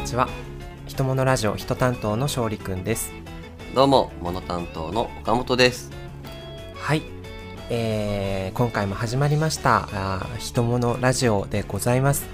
[0.00, 0.28] にちは。
[0.86, 3.12] 人物ラジオ人担当の勝利くんです。
[3.74, 5.90] どうも、モノ担当の岡本です。
[6.74, 7.02] はい、
[7.68, 12.24] えー今回も始まりましたあー人物ラジオでございます、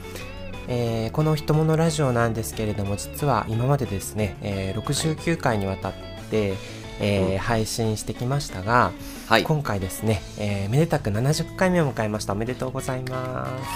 [0.69, 5.93] えーこの人物ラジオなんですけれども実は今までですね、えー69回にわたっ
[6.31, 6.55] て、
[7.01, 7.39] えーうん。
[7.39, 8.93] 配信してきましたが、
[9.27, 9.43] はい。
[9.43, 12.33] 今回ですね、えーめでたく70回目を迎えました。
[12.33, 13.75] おめでとうございます。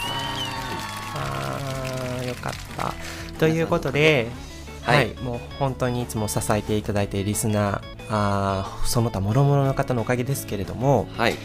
[1.17, 2.95] あーよかった
[3.41, 4.31] ということで
[4.83, 11.37] はいはい、もう本当にいつも支えていただいているリスナーあーその他諸々の方のおかげですけれども、はい。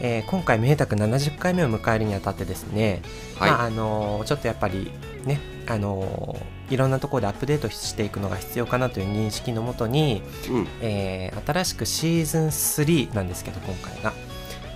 [0.00, 3.02] えー今回めでたく70回目を迎えるにあたってですね、
[3.38, 3.50] はい。
[3.50, 4.90] まああのーちょっとやっぱり
[5.24, 10.68] ねあのーいろんなところでアップデートしていくのが必要かなという認識のもとに、うん。
[10.80, 14.12] えー新しくシーズン3なんですけど今回が、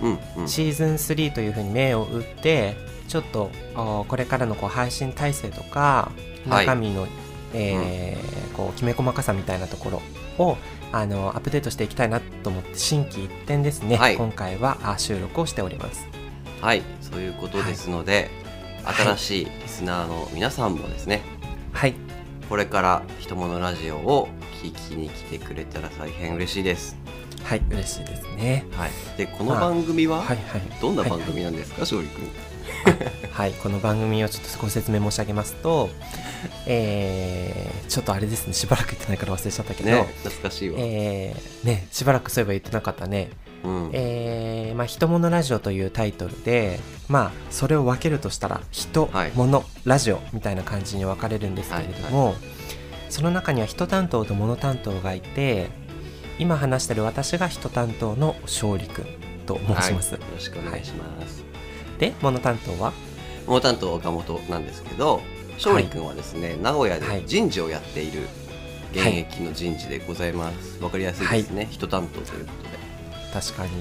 [0.01, 0.19] うん。
[0.37, 0.47] うん。
[0.47, 7.07] シーズン3というふうに目を打ってちょっとおこれからのこう配信体制とかはい中身の、
[7.53, 10.01] えーこうきめ細かさみたいなとこ
[10.37, 10.57] ろを
[10.91, 14.15] あのアップデートしていきたいなと思って心機一転ですね、はい。
[14.15, 16.07] 今回はあ収録をしております。
[16.61, 16.83] はい。
[17.01, 18.29] そういうことですので、
[18.83, 18.95] はい。
[18.95, 21.21] 新しいリスナーの皆さんもですね、
[21.71, 21.95] はい。
[22.47, 24.29] これから人物ラジオを
[24.61, 26.95] 聞きに来てくれたら大変嬉しいです。
[27.43, 27.61] はい。
[27.71, 28.65] 嬉しいですね。
[28.73, 28.91] はい。
[29.17, 30.61] で、この番組は、はいはい。
[30.79, 31.21] どんな番はい。
[31.23, 32.29] 組なんですか、勝利くん。
[33.31, 35.89] はい、この番組をちょっとご説明申し上げますと、
[36.65, 40.77] えーちょっとあれですねしばらく言ってないから忘れちゃったけど、ね、懐かしいわ。
[40.79, 43.29] えーねしばらくそういえば言ってなかったね
[43.63, 43.89] うん。
[43.93, 52.35] えーまあ、人物ラジオというタイトルで、まあ、それを分けるとしたら人、はい物ラジオみたいな感じに分かれるんですけれども、
[53.09, 55.69] その中には人担当と物担当がいて
[56.39, 59.05] 今話してる私が人担当の勝利くん
[59.45, 61.52] と申します、はいよろしくお願いします。
[62.09, 62.93] で物担当は？
[63.45, 65.21] モノ担当岡本なんですけど、
[65.55, 67.21] 勝利くんはですね、名古屋はい。
[67.21, 68.21] で人事をやっている
[68.93, 70.81] 現役の人事でございます。
[70.81, 72.69] わ、かりやすいですね、人担当ということで。
[73.33, 73.71] 確かに。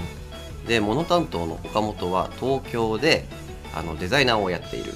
[0.66, 3.26] で、モノ担当の岡本は東京で
[3.74, 4.94] あのデザイナーをやっている。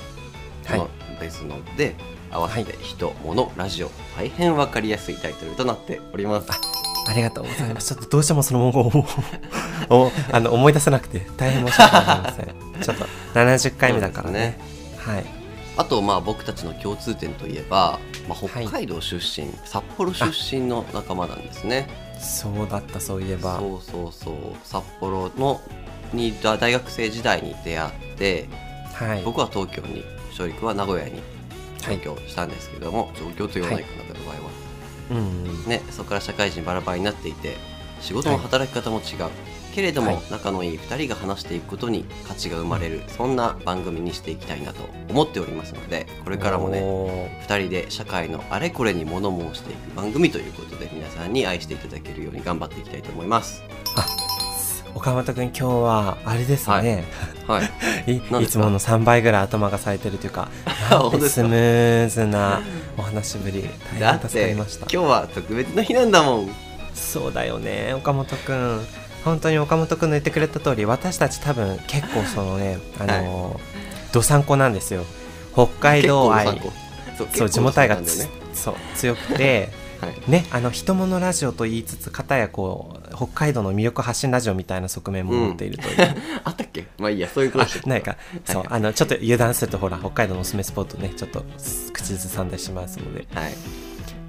[0.64, 0.78] はい。
[0.78, 0.88] の
[1.20, 1.94] ですので、
[2.31, 6.48] 合わせて人、物、ラジオ、大変わかりやすいタイトルとなっております。
[7.06, 7.94] ありがとうございます。
[7.94, 9.03] ちょっとどうしてもその文言
[9.91, 12.47] を をあの思い出せなくて大変申し訳ございません。
[12.83, 14.59] ちょっと70回目だからね。
[14.99, 15.25] はい。
[15.77, 21.87] あと、まあ、僕たちの共通点といえば、まあ、北海道出身、札幌出身の仲間なんですね。
[22.19, 23.59] そうだったそういえば。
[23.59, 24.34] そうそうそう
[24.65, 25.61] 札幌の
[26.12, 28.49] に大学生時代に出会って
[28.94, 29.23] はい。
[29.23, 31.21] 僕は東京に勝利君は名古屋に
[31.83, 34.50] はい上京したんですけども、上京と言わないかな、この場合は
[35.11, 35.65] うんうん。
[35.67, 37.56] ねそこから社会人バラバラになっていて
[38.00, 39.31] 仕事の働き方も違う、
[39.77, 47.44] けれども、はい仲のいい2人が話していくことに価値が生まれるそんな番組にしていきたいなと思っておりますのでこれからもねね。
[47.47, 53.62] 2人で社会のあれこれに物申していく番組ということで皆さんに愛していただけるように頑張っていきたいと思います
[54.97, 57.05] 岡本君今日はあれですね。
[57.47, 57.67] はい。
[58.17, 58.65] い、何ですか？
[58.65, 60.49] いつもの3倍ぐらい頭が冴えてるという か、
[61.29, 62.62] スムーズな
[62.97, 63.69] お話ぶり、
[64.01, 64.87] 大変助かりました。
[64.87, 64.97] 日。
[64.97, 66.51] は特別な日なんだもん。
[66.95, 68.87] そうだよね岡本くん。
[69.23, 73.61] 本当に岡本くんの言ってくれた通り私たち多分結構そのねあの
[74.12, 75.05] どさんこなんですよ。
[75.53, 76.47] 北海道愛。
[77.35, 78.03] そう地元愛がね。
[78.55, 79.69] そう強くて
[80.01, 80.31] はい。
[80.31, 80.47] ね。
[80.51, 85.97] あの人物ラジオと言いつつ片やこう北海道の魅力発信ラジオみたいな側面も持っているという、
[86.45, 86.87] あったっけ？
[86.99, 91.45] まあいいやそういうことあでなんかそうあのちょっと油断するとほら北海道のおすすめスポットねちょっと
[91.93, 93.27] 口ずさんだりしますので。
[93.35, 93.53] はい。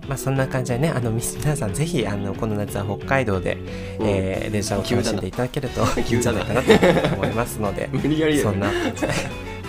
[0.07, 3.57] まあそんな感じでねあのみ皆さんぜひあのこの夏は北海道で、
[4.00, 7.89] えー電車を楽しんでいただけると いいんじゃないかなと思いますので。
[7.91, 8.73] 無理やりそんなは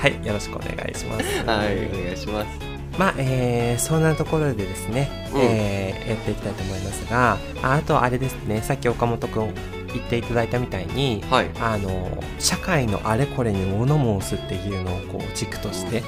[0.07, 0.25] い。
[0.25, 1.25] よろしくお願いします。
[1.45, 2.68] はいお願いします
[2.99, 5.41] まあ、えーそんなところでですね、うん。
[5.41, 9.53] えーやっていきたいと思いますがああとあれですねさっき岡本君
[9.93, 11.51] 言っていただいたみたいにはい。
[11.61, 16.03] あの社会のあれこれに物申すっていうのをこう軸として、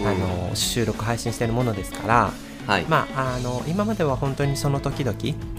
[0.00, 0.06] うん。
[0.06, 2.32] あの収録配信してるものですから、
[2.66, 2.84] はい。
[2.88, 5.16] まあ、あの今までは本当にその時々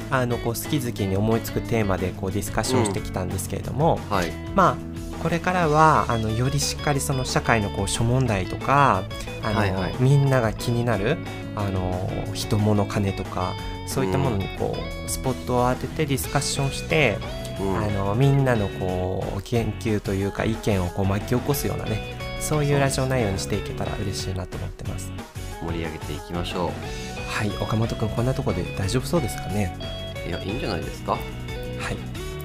[0.10, 4.32] あのこう好き好きに思いつくテーマでこうディスカッションしてきたんですけれども、はい。
[4.56, 4.91] まあ
[5.22, 9.04] これからはあのよりしっかりその社会のこう諸問題とか
[9.44, 9.96] あの、はいはい。
[10.00, 11.18] みんなが気になる
[11.56, 13.54] あの人物金とか
[13.88, 17.18] そういったものにこう、スポットを当ててディスカッションして、
[17.60, 17.78] うん。
[17.78, 25.12] あのみんなのこう研究というか意見をこう巻き起こすようなねそういうラジオ内容にしていけたら嬉しいなと思ってます。
[25.62, 26.72] 盛り上げていきましょ
[27.30, 29.78] はい岡本君こんなとこで大丈夫そうですかね？
[30.26, 31.12] ういやいいんじゃないですか？
[31.12, 31.22] はい。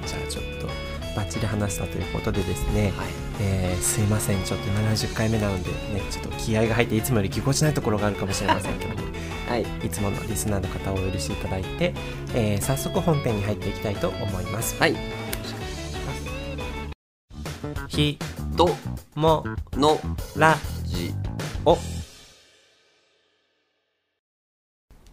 [0.06, 0.55] じゃあちょっと
[1.16, 3.08] バッチリ話したということでですね、はい。
[3.40, 4.44] えーすいません。
[4.44, 9.00] ちょっと70回目なのでねちょっと気合が入っていつもよりぎこちないところがあるかもしれませんけども。
[9.48, 9.62] はい。
[9.62, 11.94] いつものリスナーの方をお許しいただいて、
[12.34, 14.76] えー早速本編に入っていきたいと思います。
[14.78, 14.96] はい。
[17.88, 18.18] ひ
[18.56, 18.68] と
[19.14, 19.98] もの
[20.36, 21.14] らじ
[21.64, 21.78] お。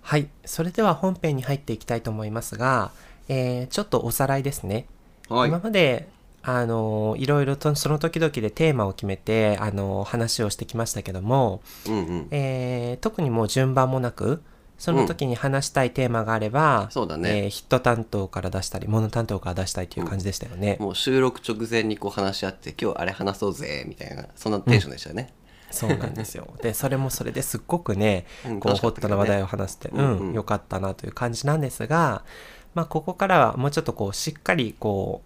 [0.02, 0.28] はい。
[0.46, 2.92] それでは本編に入っていきたいと思いますが、
[3.30, 4.86] えーちょっとおさらいですね。
[5.34, 5.50] はい。
[5.50, 6.08] 今まで
[6.42, 12.28] あのいろいろとその時々でテーマを決めてあの話をしてきましたけども、うんうん。
[12.32, 14.42] えー特にもう順番もなく
[14.78, 17.44] その時に話したいテーマがあれば、そうだね。
[17.46, 20.78] えーヒット担当から出したりモノ担当から出したいという感じでしたよね。
[20.80, 25.34] もう収録直前にこう話し合って今日あれ話そうぜみたいなそんなテンションでしたよね、
[25.72, 26.48] そうなんですよ。
[26.62, 28.60] でそれもそれですっごくねうん。
[28.60, 30.34] こうホットな話題をを話して、ううんんうん。
[30.34, 32.24] 良かったなという感じなんですが、
[32.74, 35.22] まあ、ここからはもうちょっとこうしっかりこ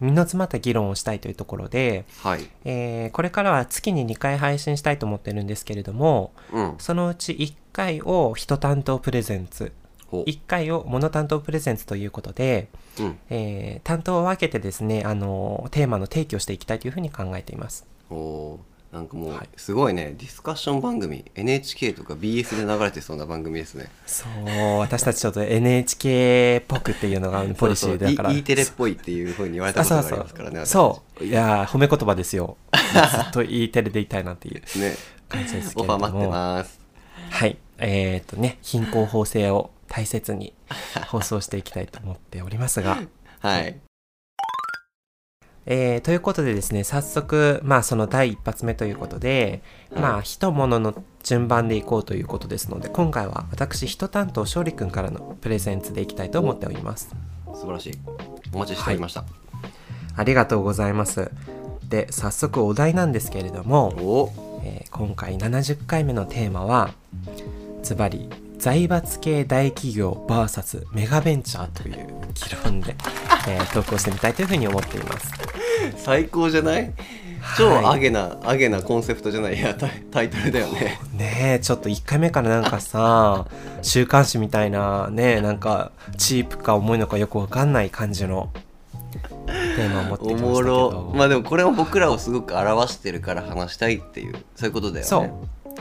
[0.00, 2.46] う身の詰まった議論をしたいというところで、はい。
[2.64, 6.74] えーこれからは月に2回配信したいと思ってるんですけれどもうん。
[6.78, 9.72] そのうち1回を人担当プレゼンツ
[10.08, 12.68] ほ1回をモノ担当プレゼンツということで、
[12.98, 13.18] ううん。
[13.30, 17.86] えー担当を分けてですねあのテーマの提起をしていきたいというふうに考えています。
[18.10, 19.48] おーなんかもうはい。
[19.56, 23.90] すごいね、ディスカッション番組 NHK とか BS で流れてそうな番組ですね。
[24.06, 28.32] そう私たちちょっと NHK っぽくっていうのが ポリシーだから。
[28.32, 32.56] E テレっぽいっていうふうに言われたことがありますからねそういやー褒め言葉ですよ。
[32.72, 32.80] ず
[33.28, 34.62] っと E テレでいたいなっていう
[35.28, 36.80] 感じですけオファー待ってます。
[37.30, 37.58] はい。
[37.78, 40.54] えっ、とね貧困法制を大切に
[41.08, 42.98] 放送していきたいと思っておりますが。
[43.40, 43.85] はい
[45.66, 49.62] えーということでですね早速まあその第一発目ということで、
[49.94, 57.14] まあ人物の順番でいこうということですので今回は私人担当勝利くんからのプレゼンツでいきたいと思っております。
[57.54, 57.98] 素晴らしい。
[58.52, 59.24] お待ちしておりました、
[60.14, 61.30] ありがとうございます。
[61.88, 64.32] で早速お題なんですけれども、お。
[64.64, 66.94] えー今回70回目のテーマは
[67.82, 72.06] ズバリ財閥系大企業 VS メガベンチャーという議
[72.64, 72.94] 論で、
[73.48, 75.30] えー投稿してみたいというふうに思っています。
[75.98, 76.92] 最高じゃない？
[77.58, 77.84] 超はい。
[77.86, 79.58] アゲな、アゲなコンセプトじゃない？
[79.58, 79.74] いや
[80.10, 80.98] タイトルだよね。
[81.12, 83.46] ねえちょっと1回目からなんかさ
[83.82, 88.48] 週刊誌みたいなねなんかチープか重いのかよくわかんない感じの
[89.76, 90.90] テーマを持ってきおましたけもろ。
[90.90, 95.08] どまあでもこれも僕らをすごく表してるから話したいっていうそういうことだよね。
[95.08, 95.30] そう。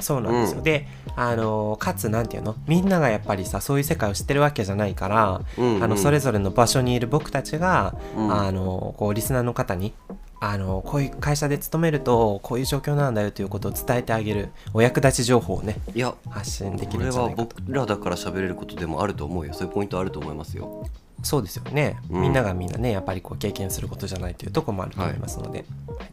[0.02, 0.64] そうなんですよ、うん。
[0.64, 0.86] で
[1.16, 2.56] あのかつなんていうの？
[2.68, 5.84] みんながやっぱりさそういう世界を知ってるわけじゃないから、うんうん。
[5.84, 8.34] あのそれぞれの場所にいる僕たちが、うん。
[8.34, 9.94] あのこうリスナーの方に
[10.42, 17.56] あのこういう会社で勤めるとこういう状況なんだよということを伝えてあげるお役立ち情報をねいや発信できこれはるんじゃないかと。
[17.62, 19.54] 僕らだから喋れることでもあると思うよ。
[19.54, 20.88] そういうポイントあると思いますよ
[21.26, 22.22] そうですよね、うん。
[22.22, 25.66] みんながみんなねやっぱりこう経験することじゃないというところもあると思いますので。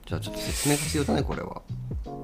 [0.06, 1.62] じゃあちょっと説明が必要だねこれは。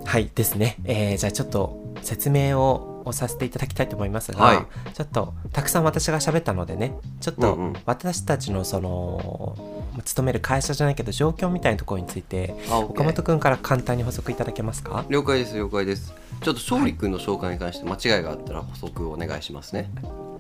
[0.05, 4.67] はい、ですね、えーじゃあちょっと説明ををさせていただきたいと思いますが、はい。
[4.93, 9.57] ちょっとたくさん私が喋ったのでねちょっと私たちのその
[10.05, 15.05] 勤める会社じゃないけど状況みたいなところについてあ岡本君から簡単に補足いただけますか？
[15.09, 16.13] 了解です了解です。
[16.43, 19.91] ちょっと勝利君の紹介に関して間違いがあったら補足をお願いしますね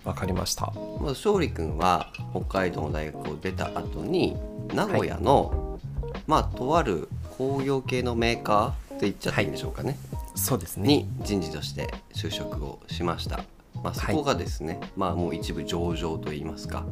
[0.04, 0.72] わかりました。
[1.00, 4.36] 勝利君は北海道の大学を出た後に
[4.74, 5.78] 名古屋の、
[6.26, 9.96] まあとある工業系のメーカーって言っちゃっていいんでしょうかね、
[10.34, 10.88] そうですね。
[10.88, 13.44] に人事として就職をしました、
[13.82, 16.84] まあ、そこがですね、まあもう一部上場といいますか、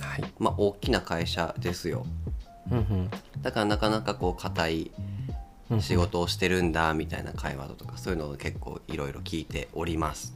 [0.00, 0.24] はい。
[0.38, 2.06] まあ、大きな会社ですよ。
[2.70, 3.10] うんうん。
[3.42, 4.90] だからなかなかこう硬い
[5.80, 10.34] 仕事をしてるんだみたいな会話とかそういうのを結構いろいろ聞いております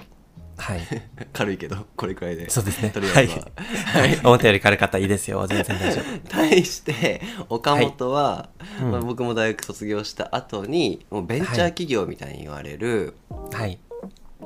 [0.56, 0.80] はい。
[1.32, 2.48] 軽いけどこれくらいで。
[2.50, 2.90] そうですね。
[2.90, 4.20] とりあえずは、はい。
[4.24, 4.98] 思ったより軽かった。
[4.98, 5.46] いいですよ。
[5.46, 6.04] 全然大丈夫。
[6.28, 8.48] 対して岡本は、
[8.80, 8.90] うん。
[8.92, 13.14] まあ、僕も大学卒業した後にもうベンチャー企業みたいに言われる
[13.52, 13.78] はい。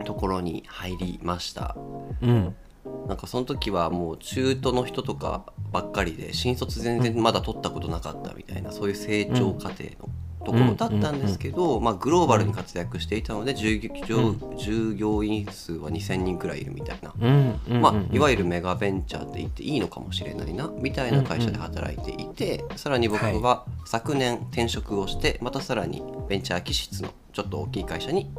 [0.05, 1.77] ところに入りました、
[2.23, 2.55] うん。
[3.09, 10.09] なんかその時はもう中途の人とかばっかりで新卒全然まだ取ったことなかったみたいな、そういう成長過程の
[10.49, 28.31] ところだったんですけど、まあ、グローバルに活躍していたので従業従業員数は2,000人くらいいるみたいな、うんうんまあ、いわゆるメガベンチャーって言っていいのかもしれないなみたいな会社で働いていて、さらに僕は昨年転職をしてまたさらにベンチャー気質のちょっと大きい会社に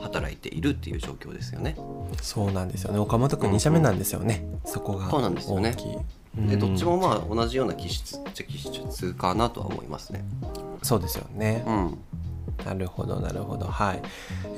[0.00, 1.76] 働いているっていう状況ですよね。
[2.22, 2.98] そうなんですよね。
[3.00, 5.74] 岡本君2社目なんですよね、そこがそうなんですよね
[6.46, 6.60] でうん。
[6.60, 10.24] どっちもまあ同じような気質っちゃ気質かなとは思いますね。
[10.82, 11.98] そうですよね、うん、
[12.64, 13.66] なるほどなるほど。
[13.66, 14.02] はい、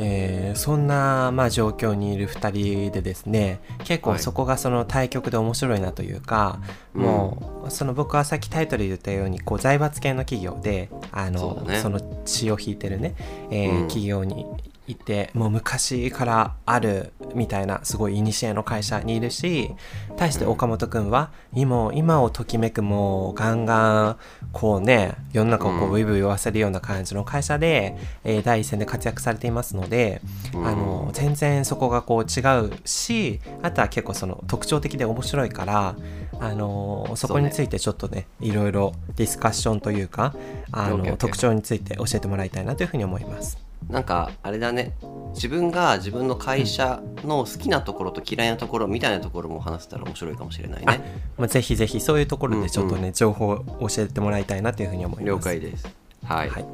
[0.01, 2.51] えーそんな、まあ、状況にいる2
[2.89, 4.19] 人でですね結構はい。
[4.19, 6.61] そこがその対局で面白いなというか、
[6.95, 7.03] うん。
[7.03, 11.83] もうその僕はさっきタイトルで言ったようにこう財閥系の企業であのそね。
[11.85, 13.15] の血を引いてるね、
[13.51, 13.89] えーうん。
[13.89, 14.45] 企業に
[14.93, 19.71] いてもう昔からあるみたいなすごい古の会社にいるし
[20.17, 24.17] 対して岡本君は今今をときめくもうガンガン
[24.53, 30.21] こうね世の中をこうブイブイ言わせるような感じの会社で、えー第一線で活躍されていますので、
[30.55, 30.67] うん。
[30.67, 35.97] あの全然そこがこう違うしあとは結構その特徴的で面白いから
[36.41, 40.35] あのそこについてちょっとねいろいろディスカッションというか
[40.73, 43.70] あの特徴について教えてもらいたいなというふうに思います。
[43.91, 44.93] なんかあれだね。
[45.35, 51.01] 自分が自分の会社の好きなところと嫌いなところみたいなところも話せたら面白いかもしれないあね
[51.39, 55.27] まあ、ぜひぜひそういうところでちょっとね、情報を教えてもらいたいなというふうに思います。
[55.27, 55.89] 了解です。
[56.25, 56.65] はい、はい、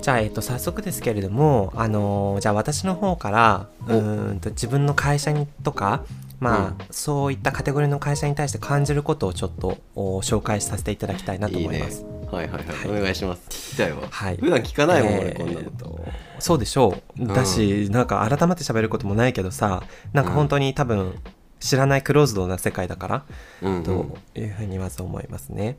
[0.00, 6.04] じゃあ、えっと、早速ですけれども、あのーじゃあ私の方からうんと自分の会社にとか、
[6.40, 12.17] まあそういったカテゴリーの会社に対して感じることをちょっとお紹介させていただきたいなといいね思います。
[12.30, 13.00] はいはいはい、はい。
[13.00, 13.42] お願いします。
[13.48, 14.36] 聞きたいわ、はい。
[14.36, 16.00] 普段聞かないもん、えー俺こんなのと。
[16.38, 17.26] そうでしょう。
[17.26, 19.82] だし、なんか改まって喋ることもないけどさ
[20.12, 21.14] なんか本当に多分
[21.60, 23.24] 知らないクローズドな世界だから、
[23.62, 23.82] うんうん。
[23.82, 25.78] というふうにまず思いますね。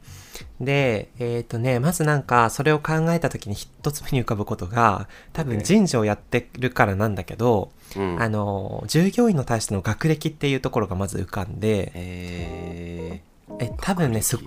[0.60, 8.22] で、えっ、とね、まずなんかそれを考えた時に一つ目に浮かぶことが、多分人事をやってるからなんだけど、うん。
[8.22, 13.22] あの、従業員に対しての学歴っていうところがまず浮かんで、
[13.60, 14.40] ええ、多分ね、すっ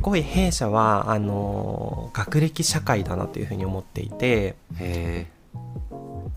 [0.00, 5.26] ごい弊社は、あの、学歴社会だなというふうに思っていて、へ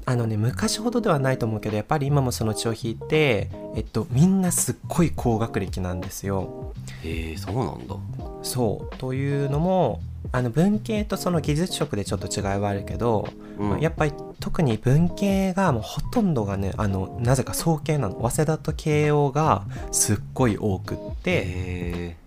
[0.08, 6.74] あのね、昔ほどではないと思うけど、やっぱり今もその血を引いて、えっと、みんなすっごい高学歴なんですよ。
[7.04, 7.96] えへえそうなんだ。
[8.44, 8.96] そう。
[8.98, 10.02] というのも
[10.36, 13.70] あの文系とその技術職でちょっと違いはあるけど、うん。
[13.70, 18.16] まあやっぱり特に文系がもうほとんどがねあのなぜか総系なの。
[18.22, 21.44] 早稲田と慶応がすっごい多くって。
[21.46, 22.18] へ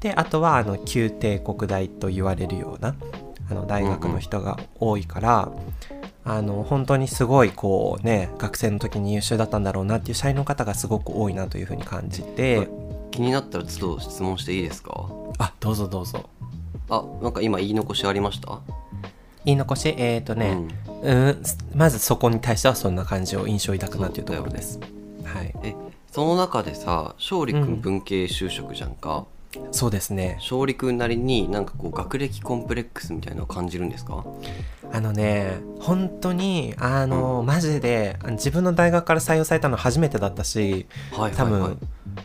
[0.00, 2.96] であとはあの旧帝国大と言われるような
[3.48, 5.52] あの大学の人が多いから、
[6.24, 12.68] あの本当にすごいこうね学生の時に優秀だったんだろうなっていう社員の方がすごく多いなというふうに感じて、はい
[13.12, 15.06] 気になったら都度質問していいですか？
[15.38, 16.30] あどうぞどうぞ
[16.94, 18.60] あなんか今言い残しありました？
[19.46, 19.94] 言い残し？
[19.96, 20.58] えっ、ー、とね、
[21.02, 21.42] うん、
[21.74, 24.78] まずそこに対してはそんな感じを印象を抱くなというところです。
[25.24, 25.74] はい、え
[26.10, 29.24] その中でさ勝利くうんん文系就職じゃんか、
[29.70, 30.36] そうですね。
[30.40, 34.24] 勝利くんなりになんかこう学歴コンプレックスみたいなのを感じるんですか？
[34.92, 41.70] あのね、本当にあの、マジで自分の大学から採用されたの初めてだったし、はい多分、はい。
[41.70, 41.78] はい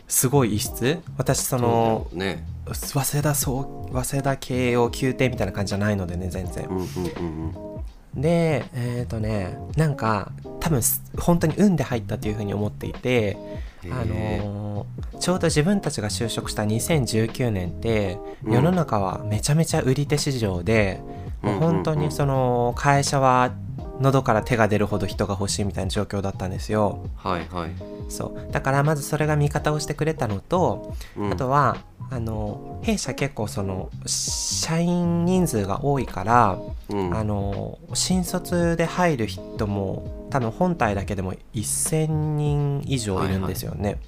[0.06, 0.98] すごい異質？
[1.16, 6.74] 私そのね早稲田そう早稲田慶応宮廷みたいな感じじゃないのでね全然う。
[6.74, 7.78] んうんうんうん
[8.14, 13.36] でえっ、とねなんか多分す本当に運で入ったというふうに思っていて。
[13.84, 21.00] へあえのーちょうど自分たちが就職した2019年ってうん世の中はめちゃめちゃ売り手市場で、
[21.42, 23.52] もう本当にその会社は
[24.00, 27.06] 喉から手が出るほど人が欲しいみたいな状況だったんですよ。
[27.16, 27.70] はいはい、
[28.08, 28.52] そう。
[28.52, 31.32] だからまずそれが味方をしてくれたのと、うん。
[31.32, 31.78] あとは
[32.10, 37.16] あの弊社結構その社員人数が多いから、うん。
[37.16, 43.98] あの新卒で入る人も多分本体だけでも1000人以上いるんですよね、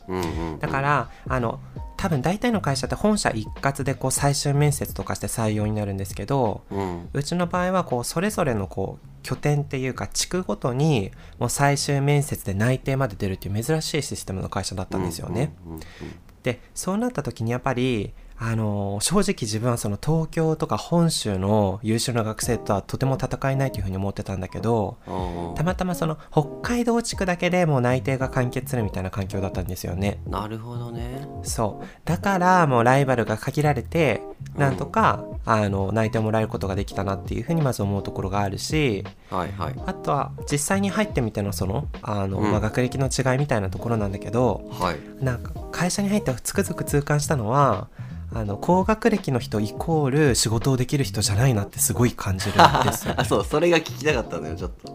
[0.60, 1.60] だからあの
[2.00, 15.52] 多分大体の会社って本社一括でこう最終面接とかして採用になるんですけどうんうちの場合はこうそれぞれのこう拠点っていうか地区ごとにもう最終面接で内定まで出るっていう珍しいシステムの会社だったんですよね。
[16.42, 24.96] でそうなった時にやっぱりあの正直自分はその東京とか本州の優秀な学生とはとても戦えないというふうに思ってたんだけど
[25.56, 30.22] たまたまその北海道地区だけでもう内定が完結するみたいな環境だったんですよね。
[30.26, 31.28] なるほどね。
[31.42, 31.86] そう。
[32.06, 34.22] だからもうライバルが限られて
[34.56, 39.74] なんとか、あの内定をもらえることができたなっていうふうにまず思うところがあるしはいはい。
[39.84, 42.50] あとは実際に入ってみてのそのあの、うん。
[42.50, 45.24] まあ、学歴の違いみたいなところなんだけどはい。
[45.24, 47.88] なんか会社に入ってつくづく痛感したのは
[48.32, 54.94] あの高学歴の人イコール仕事をできる人じゃないなってすごい感じるんですよ、 あそうそれが聞きたかったのよちょっと。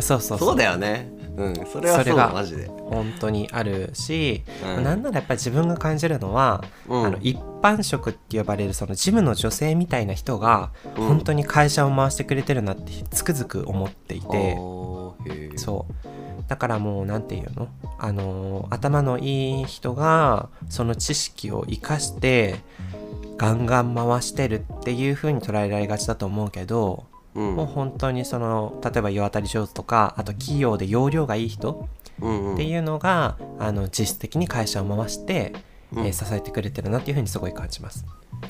[0.00, 0.56] そうそうそう。
[0.56, 1.10] だよね。
[1.36, 2.66] うんそれはそうがマジで。
[2.66, 4.44] 本当にあるし、
[4.76, 4.84] うん。
[4.84, 7.06] なんならやっぱり自分が感じるのは、うん。
[7.06, 11.06] あの一般職って呼ばれるその事務の女性みたいな人がうん。
[11.06, 16.13] 本当に会社を回してくれてるなってつくづく思っていて、あーへえそう
[16.48, 17.68] だからもう何て言うの？
[17.98, 22.56] あの頭のいい人がその知識を生かして
[23.36, 27.56] ガンガン回してるっていう風に捉えられがちだと思うけど、うん。
[27.56, 31.88] もう本当にその例えば世渡り上手とかあと企業で容量がいい人
[32.20, 32.54] うんうん。
[32.54, 35.52] っていうのが、あの実質的に会社を回して、
[35.92, 36.06] うん。
[36.06, 38.04] えー支えてくれてるなっていうふうにすごい感じます。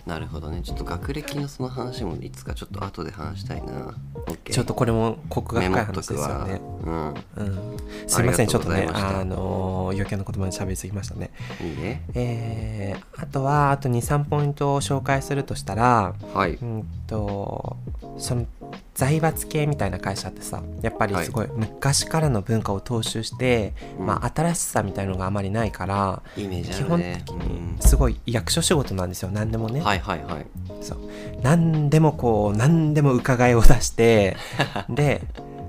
[0.06, 0.60] なるほどね。
[0.62, 3.94] ちょっと学歴のその話もいつかちょっと後で話したいな。
[4.26, 6.60] OK ちょっとこれもコクがメ深い話ですよね。
[6.84, 7.08] うん。
[7.08, 11.30] うん、すいませんちょっとねあのー余計な言葉に喋りすぎましたね。
[11.60, 16.54] いいねえー、あとはあと23ポイントを紹介するとしたらはい。
[16.54, 17.76] うんと
[18.18, 18.46] その
[18.94, 24.06] 財閥系みたいな会社ってさやっぱりすごい昔からの文化を踏襲して、うん。
[24.06, 29.30] まあ、新しさみたいのがあまりないからイメージあ基本的にすごい役所仕事なんですよ。
[29.33, 30.47] 何でもね、うんはいはいはい。
[30.80, 30.99] そう。
[31.42, 34.37] 何でもこう何でも伺いを出して
[34.88, 35.23] で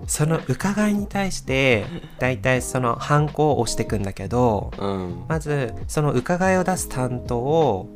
[0.08, 1.86] その伺いに対して
[2.20, 5.25] 大体そのハンコを押していくんだけどうん。
[5.28, 7.90] まずその伺いを出す担当を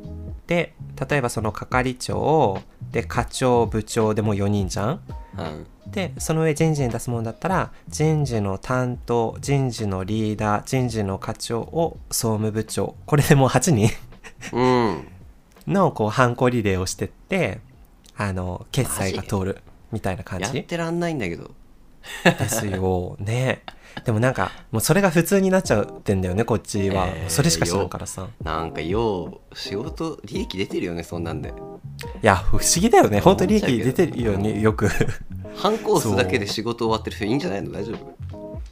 [0.50, 0.74] で
[1.08, 5.00] 例えばその係長で課長部長でもう4人じゃん？
[5.38, 13.90] うんでその上人事に出すものだったら人事の担当人事のリーダー人事の課長を総務部長これでもう8人？
[14.52, 15.08] うん。
[15.68, 17.60] のこうハンコリレーをしてって
[18.16, 21.52] あの決済が通るみたいな感やっじてらんないんだけど。
[22.24, 23.16] ですよ。
[23.20, 23.62] ね
[24.04, 28.28] でもなんかもうそれが普通になっちゃってんだよねこっちは、えーそれしか知らんからさ。
[28.42, 31.50] なんかよう仕事利益出てるよねそんなんで。
[31.50, 31.52] い
[32.22, 33.20] や不思議だよね。
[33.20, 34.88] 本当に利益出てるよねよく。
[35.56, 37.72] 反抗押すだけで仕事終わってる人いいんじゃないの？
[37.72, 38.16] 大丈夫？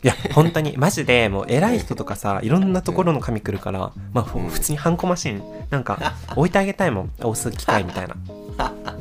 [0.02, 0.76] いや本当に。
[0.76, 7.12] マジでもう偉い人とかさいろんなところの紙来るから、まあ、普通にハンコマシンなんか置いてあげたいもん。
[7.20, 8.16] 押す機械みたいな。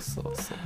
[0.00, 0.58] そうそうそう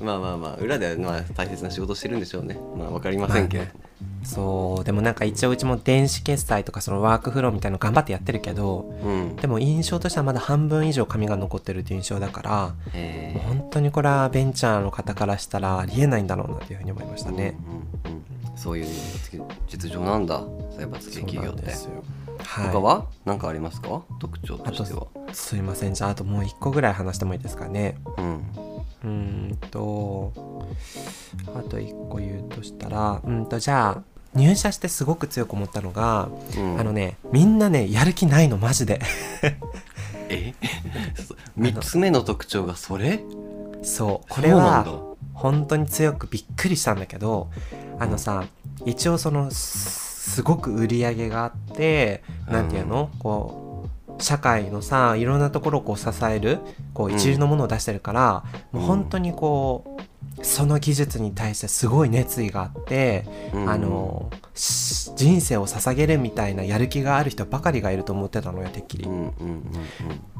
[0.00, 2.58] まあまあまあ裏ではまあ大切な仕事してるんでしょうね。
[2.76, 3.80] まあわかりませんけど、まあね。
[4.24, 9.36] そうでもなんか一応うちも電子決済とかそのワークフローみたいなの頑張ってやってるけどうん。
[9.36, 17.56] でも印象としてはまだ半分以上紙が残ってるっていう印象だからへもう本当にこれはベンチャーの方からしたらありえないんだろうなというふうに思いましたね。
[18.04, 18.56] うんうんうん。
[18.56, 18.86] そういう
[19.68, 20.42] 実情なんだ。
[20.76, 21.62] 財閥系そう企業って。
[21.62, 22.02] なんですよ。
[22.38, 23.06] はい、他は？
[23.24, 24.02] 何かありますか？
[24.18, 25.00] 特徴あとしては。
[25.00, 25.94] とすいません。
[25.94, 27.96] じゃああともう一個ぐらい話してもいいですかね。
[28.18, 28.42] うん
[29.06, 29.12] うー
[29.54, 30.32] んと
[31.54, 34.02] あと一個言うとしたらうんとじゃあ
[34.34, 36.78] 入社してすごく強く思ったのが、うん。
[36.80, 39.00] あのねみんなねやる気ないのマジで。
[40.28, 40.52] え？
[41.56, 43.24] 三つ目の特徴がそれ？
[43.82, 44.28] そう。
[44.28, 44.84] これは
[45.32, 47.48] 本当に強くびっくりしたんだけど
[47.98, 48.44] あのさ
[48.84, 53.65] 一応そのすすごく売り上げがあってなんていうの、こう
[54.18, 56.60] 社会のさいろんなところをこう支える
[56.94, 59.95] こう一流のものを出してるから、もう本当にこう
[60.46, 63.70] その技術に対してすごい熱意があって、うん。
[63.70, 69.04] あのし人生を捧げるみたいなやる気がある人ばかりがいると思ってたのよてっきり。
[69.04, 69.12] うん。
[69.12, 69.72] うんうん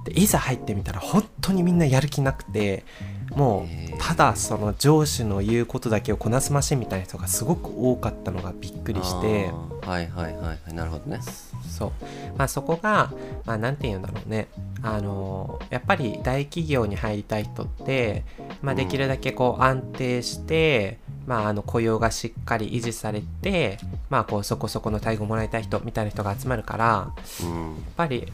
[0.04, 2.84] でいざ入ってみたら本当にみんなやる気なくて
[3.34, 9.50] もうただその上司の言うことだけをこなすマシンみたいな人がすごく多かったのがびっくりして。
[9.84, 10.74] はいはいはいはい。
[10.74, 11.20] なるほどね。
[11.68, 11.92] そう、
[12.36, 13.12] まあ、そこが、
[13.44, 14.48] まあ、なんて言うんだろうね
[14.88, 18.22] あのやっぱり大企業に入りたい人って、
[18.62, 23.78] まあ、できるだけこう安定して、まあ、あの雇用がしっかり維持されて、
[24.10, 27.64] まあ、こうそこそこの待遇をもらいたい人みたいな人が集まるからうん。
[27.64, 28.32] やっぱり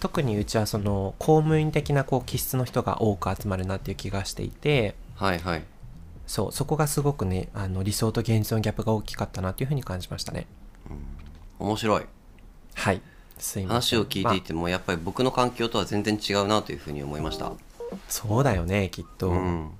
[0.00, 5.62] 特にうちはその公務員的なこう気質の人が多く集まるなっていう気がしていてはいはい。
[6.26, 10.46] そうそこがすごくねあの理想と現実のギャップが大きかったなというふうに感じましたね。
[11.60, 12.06] 面白い。
[12.74, 13.02] はい
[13.66, 17.46] 話を聞いていまてもやっぱり僕の環境とは全然違うなというふうに思いました。
[17.46, 17.52] あ
[18.08, 19.70] そうだよねきっと、うん。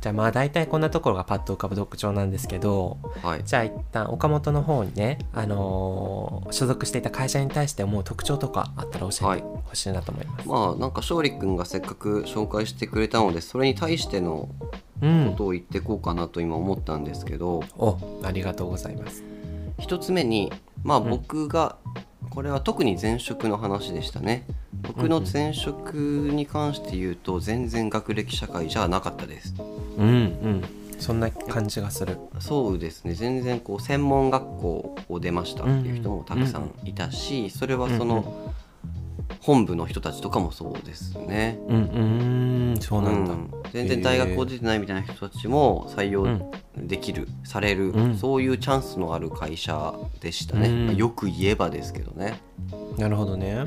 [0.00, 3.44] じゃあまあ大体こんなところがパッと浮かぶ特徴なんですけどはい。
[3.44, 14.48] じゃあ一旦岡本の方にね、あのー所属していた会社に対して思う特徴とかあったら教えてほしいなと思います、まあなんか勝利君がせっかく紹介してくれたのでそれに対しての
[15.00, 15.30] うん。
[15.30, 17.62] ことを言っていこうかなと今思ったんですけど。
[17.76, 19.22] おありがとうございます。
[19.78, 21.76] 一つ目にまあ僕が、
[22.38, 24.44] これは特に前職の話でしたね。
[24.72, 29.56] 僕の前職に関して言うと全然学歴社会じゃなかったです。
[29.58, 30.64] うんうん。
[31.00, 32.16] そんな感じがする。
[32.38, 33.14] そうですね。
[33.14, 38.47] 全然こう専門学校を出ましたっていう人もたくさんいたしそれはその
[39.40, 41.58] 本部の人たちとかもそうですね。
[41.68, 41.80] うんう
[42.74, 43.50] んそうなんだ、うん。
[43.72, 48.16] 全然大学を出てないみたいな人たちも採用できる、される、うん。
[48.16, 50.86] そういうチャンスのある会社でしたね、うん。
[50.86, 52.40] まあよく言えばですけどね。
[52.96, 53.66] なるほどね。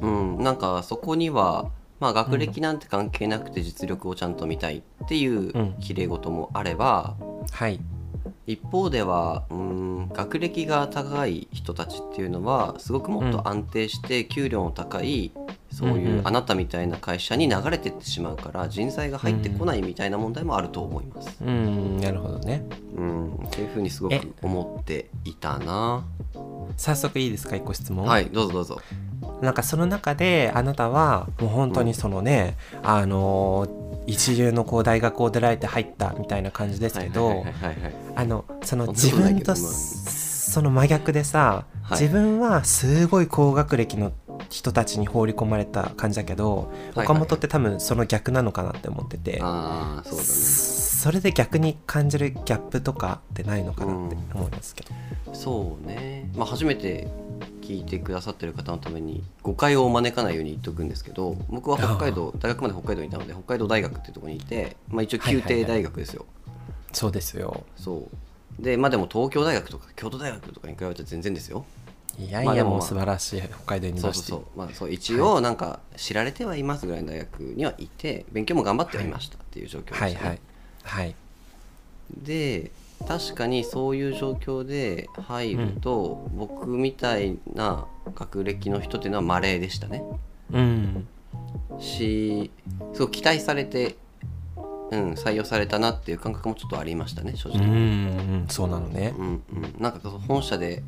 [0.00, 5.74] うん、なんかそこには、まあ、学歴なんて関係なくて実力をちゃんと見たいっていううん。
[5.80, 7.16] きれい事もあれば、
[7.50, 7.80] はい
[8.46, 15.30] 一方ではうん学歴が高い人たちっていうのはすごくもっと安定して給料の高い、
[15.72, 21.36] そううんいううんあなたみたいな会社に流れてってしまうから人材が入ってこないみたいな問題もあると思います。
[21.44, 22.00] うん。
[22.00, 22.64] なるほどね。
[22.96, 24.20] うん、っていうふうにすごえ。
[24.20, 26.04] く思っていたな。
[26.76, 28.04] 早速いいですか一個質問。
[28.06, 28.80] はいどうぞどうぞ。
[29.42, 33.68] なんかその中であなたはもう本当にそのね、あの
[34.06, 37.44] 一流のこう大学を出られて入ったみたいな感じですけど
[38.14, 39.54] あのその自分と
[40.50, 42.00] その真逆でさ、はい。
[42.00, 44.12] 自分はすごい高学歴の
[44.48, 50.28] 人たちに放り込まれた感じだけど、はい岡本って多分その逆なのかなって思ってて、ああそうだね。
[50.28, 57.08] それで逆に感じるギャップとかってないのかなって思いますけど、そうね、まあ、初めて
[57.70, 66.26] 聞いてくださってる方のために誤解を招かないように言っておくんですけど僕は北海道大学まで北海道にいたので北海道大学っていうところにいて、まあ、一応宮廷大学ですよ、
[66.92, 67.64] そうですよ。
[67.76, 68.08] そ
[68.58, 68.62] う。
[68.62, 71.64] でまあでも東京大学とか京都大学とかに比べて全然ですよ。
[72.18, 80.14] いやいやもう素晴らしい北海道ユニそうバーシティそうそう,、まあ、そう一応なんか知られてはいますぐらいの大学にはいて勉強も頑張ってはいましたっていう状況でした、ね。
[80.14, 80.40] はいはい。
[80.82, 81.14] はい。
[82.18, 82.72] で
[83.06, 90.02] 確かにそういう状況で入ると、僕みたいな学歴の人っていうのは稀でしたね。
[90.52, 91.08] うん。
[91.78, 92.50] し
[92.92, 93.96] すごく期待されて、
[94.90, 97.76] うん、採用されたなっていう感覚もちょっとありましたね正直、うんう
[98.44, 99.14] んそうなのね。
[99.16, 99.42] うんうん、
[99.78, 100.82] なんか本社で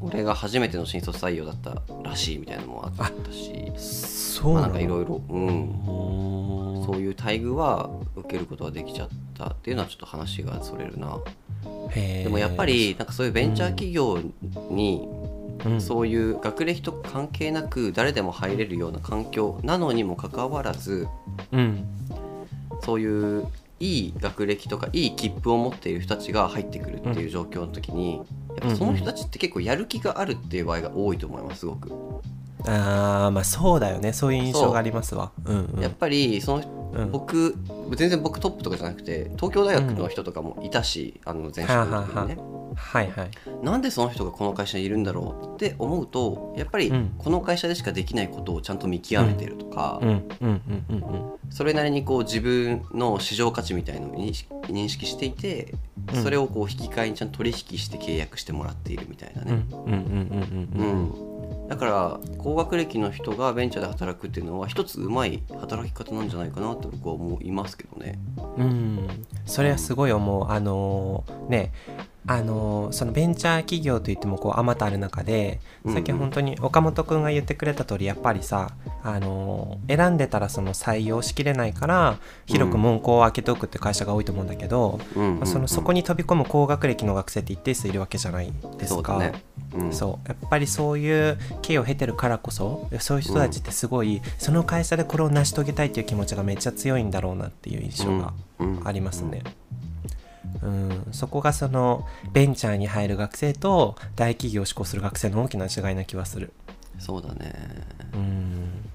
[0.00, 3.52] 俺が初めての新卒採用だったらしいみたいなのもあったし。
[3.68, 6.84] まあ、そうなんかいろいろ、うん、うん。
[6.84, 11.18] そういう待遇は受けることができちゃったっていうのはちょっと話がそれるな
[11.94, 14.18] でもやっぱりなんかそういうベンチャー企業
[14.70, 15.08] に
[15.64, 15.80] うん。
[15.80, 21.06] そういう学歴と関係なく誰でも入れるような環境なのにもかかわらず
[21.52, 21.84] うん。
[22.82, 23.46] そういう
[23.78, 28.22] いい学歴とかいい切符を持っている人たちが入ってくるっていう状況の時にや
[28.68, 31.90] っぱその人たちって結構やる気があるっていう場合が多いと思いますすごく。
[32.66, 34.12] あーまあそうだよね。
[34.12, 35.32] そういう印象がありますわ。
[35.44, 35.52] う。
[35.52, 35.82] んうん。
[35.82, 37.10] やっぱりそのうん。
[37.10, 37.56] 僕
[37.96, 42.36] 全然僕トップとかじゃなくて東京大学の人とかもいたし、あの前職の時にね、
[42.74, 43.30] はいはい。
[43.62, 47.14] なんでその人がこの会社にいるんだろうって思うとやっぱりうん。
[47.18, 50.08] この会社でしかできないことをちゃんと見極めてるとか、うん。
[50.08, 55.74] うんうんうんうんそれなりにこう自分の市場価値みたいのを認識していて
[56.14, 56.22] うん。
[56.22, 59.66] それをこう引き換えにちゃんと取引して契約してもらっているみたいなうんね、
[60.76, 61.31] うん
[61.72, 68.18] だから高学歴の人がベンチャーで働くっていうのは一つうまい働き方なんじゃないかなと僕は思いますけどね。
[68.58, 69.08] うん、
[69.46, 70.50] それはすごい思う。
[70.50, 71.72] あのーね、
[72.26, 78.70] あのーそのベンチャー企業といってもこうあまたある中で、うんさっき本当に岡本くんが言ってくれた通りやっぱりさ、
[79.02, 85.36] あのー選んでたらその採用しきれないから広く門戸を開けておくって会社が多いと思うんだけど、うんうんうん。
[85.38, 88.94] まあそのそこに飛び込む高学歴の学生って一定数いるわけじゃないですか。
[88.94, 90.28] そうだね、うん、そう。
[90.28, 98.32] やっぱりそういう経緯を経てるからこそそういう人たちってすごい、その会社でこれを成し遂げたいっていう気持ちがめっちゃ強いんだろうなっていう印象が
[98.84, 99.42] ありますね。
[99.44, 99.52] うん、
[101.10, 106.52] そこがそのベンチャーに入る学生と大企業を志向する学生の大きな違いな気はする。
[106.98, 107.52] そうだね。
[108.14, 108.90] うん。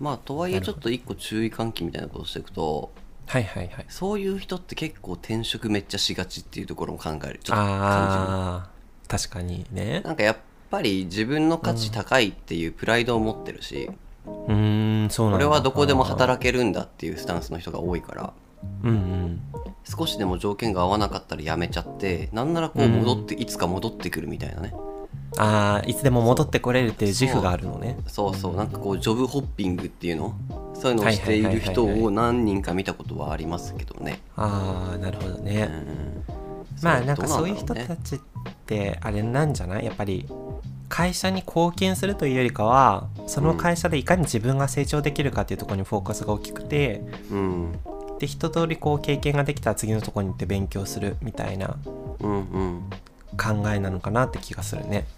[0.00, 2.90] まあとはいえちょっと一個注意喚起みたいなことをしていくと
[3.26, 3.86] はいはいはい。
[3.88, 7.40] そういう人って結構転職めっちゃしがちっていうところも考える。
[7.42, 10.00] ちょっと感あー確かにね。
[10.04, 10.36] なんかやっ
[10.70, 13.90] ぱり自分の価値高いっていうプライドを持ってるし、
[14.26, 15.46] うーんそうなんだ。
[15.46, 18.32] 俺はどこでも働けるんだっていうスタンスの人が多いから
[18.82, 19.40] うんうん。
[19.84, 24.74] 少しでも条件が合わなかったら辞めちゃってなんならこう戻って、いつか戻ってくるみたいなね。
[25.38, 27.96] ああいつでも戻ってこれるっていう自負があるのね。
[28.06, 28.56] そうそう。
[28.56, 30.34] なんかこうジョブホッピングっていうの？
[30.74, 34.20] そういうのをしている人を何人か見たことはありますけどね。
[34.36, 36.24] ああなるほどうね、ん。
[36.82, 38.20] まあなんかそういう人たちっ
[38.66, 39.86] てあれなんじゃない？
[39.86, 40.26] やっぱり
[40.88, 47.78] 会社に貢献するというよりかはその会社でいかに自分が成長できるかっていうところにフォーカスが大きくてうん
[48.22, 51.76] で一通りこう経験ができたら次のところに行って勉強するみたいな
[52.20, 52.90] うんうん。
[53.36, 55.08] 考えなのかなって気がするね。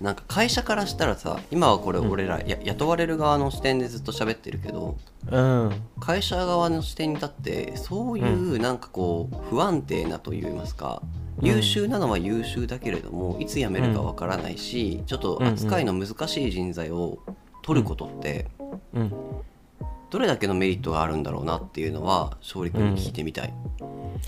[0.00, 4.96] なんか会社からしたらさ今はこれ俺ら、や雇われる側の視点でずっと喋ってるけど
[5.30, 5.72] うん。
[6.00, 11.02] 会社側の視点に立ってそういうなんかこう不安定なといいますか、
[11.38, 11.46] うん。
[11.46, 17.20] 優秀なのは優秀だけれどもいつ辞めるかわからないし、ちょっと扱いの難しい人材を
[17.62, 18.48] 取ることって
[18.92, 19.12] うん
[20.14, 23.52] どれだけのメリットがあるんだろうなっていうのは勝利君に聞いてみたい。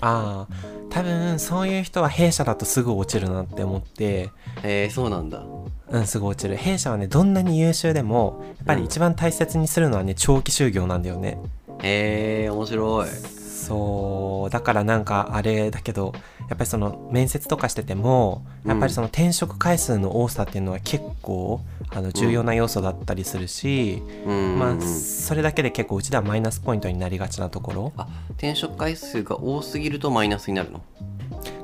[0.01, 0.53] ああ
[0.89, 4.29] 多分そういう人は弊社だとすぐ落ちるなって思って
[4.63, 5.45] えー、そうなんだ。
[5.89, 11.39] うんすぐ落ちる弊社はねどんなに優秀でもやっぱり一番大切にするのはね長期就業なんだよね
[11.81, 13.36] えー、面白い。
[13.67, 16.13] そうだからなんかあれだけど
[16.49, 24.59] やっぱりその面接とかしててもやっぱりその転職回数の多さっていうのは結構あの重要な要素だったりするし、うん。
[24.59, 27.93] まあそれだけで結構うちではマイナスポイントになりがちなところ。
[27.97, 30.81] あ転職回数が多すぎるとマイナスになるの？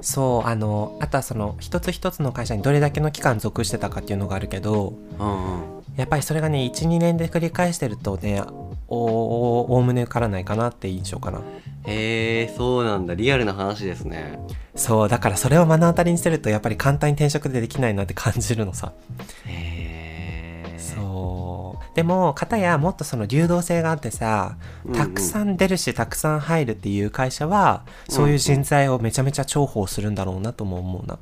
[0.02, 5.84] そうあのあとはその一つ一つの会社にどれだけの期間属してたかっていうのがあるけどうんうん。
[5.96, 8.42] やっぱりそれがね12年で繰り返してるとね
[8.94, 11.42] おおむねからないかなって印象かな
[11.86, 14.40] へえそうなんだリアルな話ですね
[14.76, 18.94] そうだからそれを目の当たりにしてるとやっぱり簡単に転職でできないなって感じるのさ
[19.46, 24.58] へえそうでも片やもっとその流動性があってさ
[24.94, 31.20] たくさん出るし、たくさん入るっていう会社はそういう人材をめちゃめちゃ重宝するんだろうなとも思うな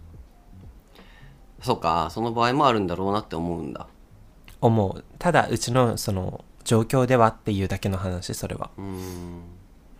[1.62, 3.88] そうかその場合もあるんだろうなって思うんだ
[4.62, 8.69] 思うただうちのその状況ではっていうだけの話それは。
[8.78, 9.41] うーん。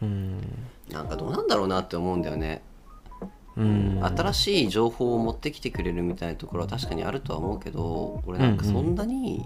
[0.02, 0.42] うん。
[0.90, 2.62] なんかどうなんだろうなって思うんだよね。
[3.56, 4.00] うん。
[4.04, 9.46] 新しい情報を持ってきてくれるみたいなところは確かにあるとは思うけど俺なんかそんなに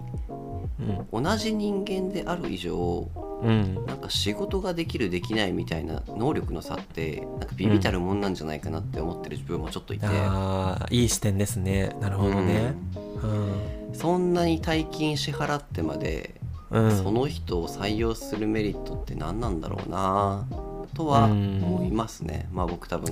[1.12, 3.08] うん同じ人間である以上
[3.42, 3.86] うん。
[3.86, 11.94] なんか仕事ができるできないみたいな能力の差ってなんかビビたるもんなんじゃないかなって思ってる自分もちょっといて、ああいい視点ですね。
[12.00, 12.74] なるほどね。
[13.22, 13.94] うん。
[13.94, 16.34] そんなに大金支払ってまで、
[16.70, 20.46] うん、うん、その人を採用するメリットって何なんだろうな
[20.94, 21.62] とはうん。
[21.62, 23.10] 思いますね、まあ僕多分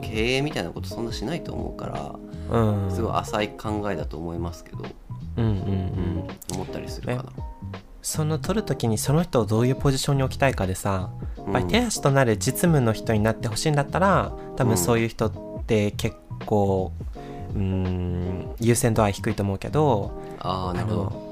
[0.00, 2.18] 経営みたいなことそんなしないと思うか
[2.50, 2.94] らうん。
[2.94, 4.84] すごい浅い考えだと思いますけど、
[5.36, 5.58] うんうんうん。
[5.58, 7.24] うん思ったりするかな。
[8.02, 16.92] その取るときにその人をどういうポジションに置きたいかでさやっぱりうん手足となる実務の人になってほしいんだったら多分そういう人って結構
[17.54, 21.23] うーん優先度は低いと思うけどあなるほど。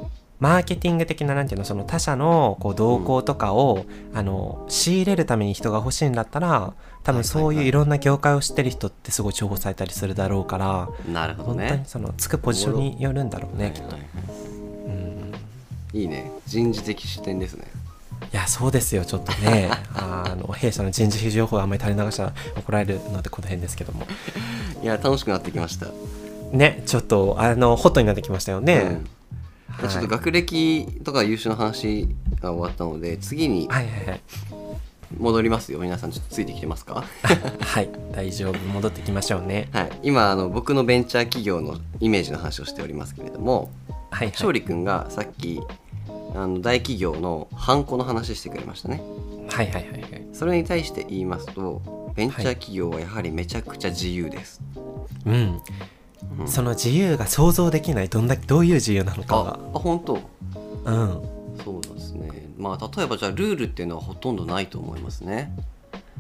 [0.43, 6.75] のマーケティング的ななんていうのその他社のこう動向とかを、あの仕入れるために人が欲しいんだったら
[7.05, 11.85] 多分そういういろんな業界を知ってる人ってすごい重宝されたりするだろうから、なるほど本当にね。
[11.87, 14.11] そのつくポジションによるんだろうね、きっとはいはい。
[14.87, 15.33] うん。
[16.01, 16.31] いいね。
[16.47, 17.65] 人事的視点ですね。
[18.33, 19.71] いやそうですよちょっとね。
[19.95, 24.07] あの弊社の人事費情報あんまり垂れ流したら怒られるのでこの辺ですけども。
[24.83, 25.87] いや楽しくなってきました。
[26.53, 29.09] ねちょっとあのホットになってきましたよね、うん
[29.73, 29.89] はい。
[29.91, 32.09] ちょっと学歴とか優秀の話
[32.41, 34.21] が終わったので次にはいはいはい。
[35.19, 35.79] 戻りますよ。
[35.79, 37.05] 皆さんちょっとついてきてますか？
[37.61, 38.59] はい大丈夫。
[38.59, 39.69] 戻ってきましょうね。
[39.73, 39.91] はい。
[40.03, 43.71] 今あの僕のベンチャー企業のイメージの話をしておりますけれども
[44.11, 44.33] はいはい。
[44.33, 45.61] 勝利君がさっき
[46.35, 49.03] あの大企業のハンコの話してくれましたね。
[49.51, 50.27] はいはいはいはい。
[50.33, 51.83] それに対して言いますと
[52.15, 54.61] ベンチャー企業はやはりめちゃくちゃ自由です、
[55.27, 55.61] うん、
[56.39, 56.49] うん。
[56.49, 60.15] その自由が想像できないどんだけどういう自由なのあかあ本当。
[60.15, 60.21] が
[60.85, 61.29] うん。
[61.65, 62.49] そうですね。
[62.59, 65.53] まあ例えばじゃあルールっていうのはほとんどないと思いますね。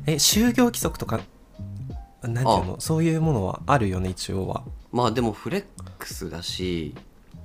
[0.06, 1.20] え就業規則とか
[2.22, 4.64] なんていうのそういうものはあるよね一応は。
[4.92, 5.64] まあでもフレッ
[5.98, 6.94] クスだし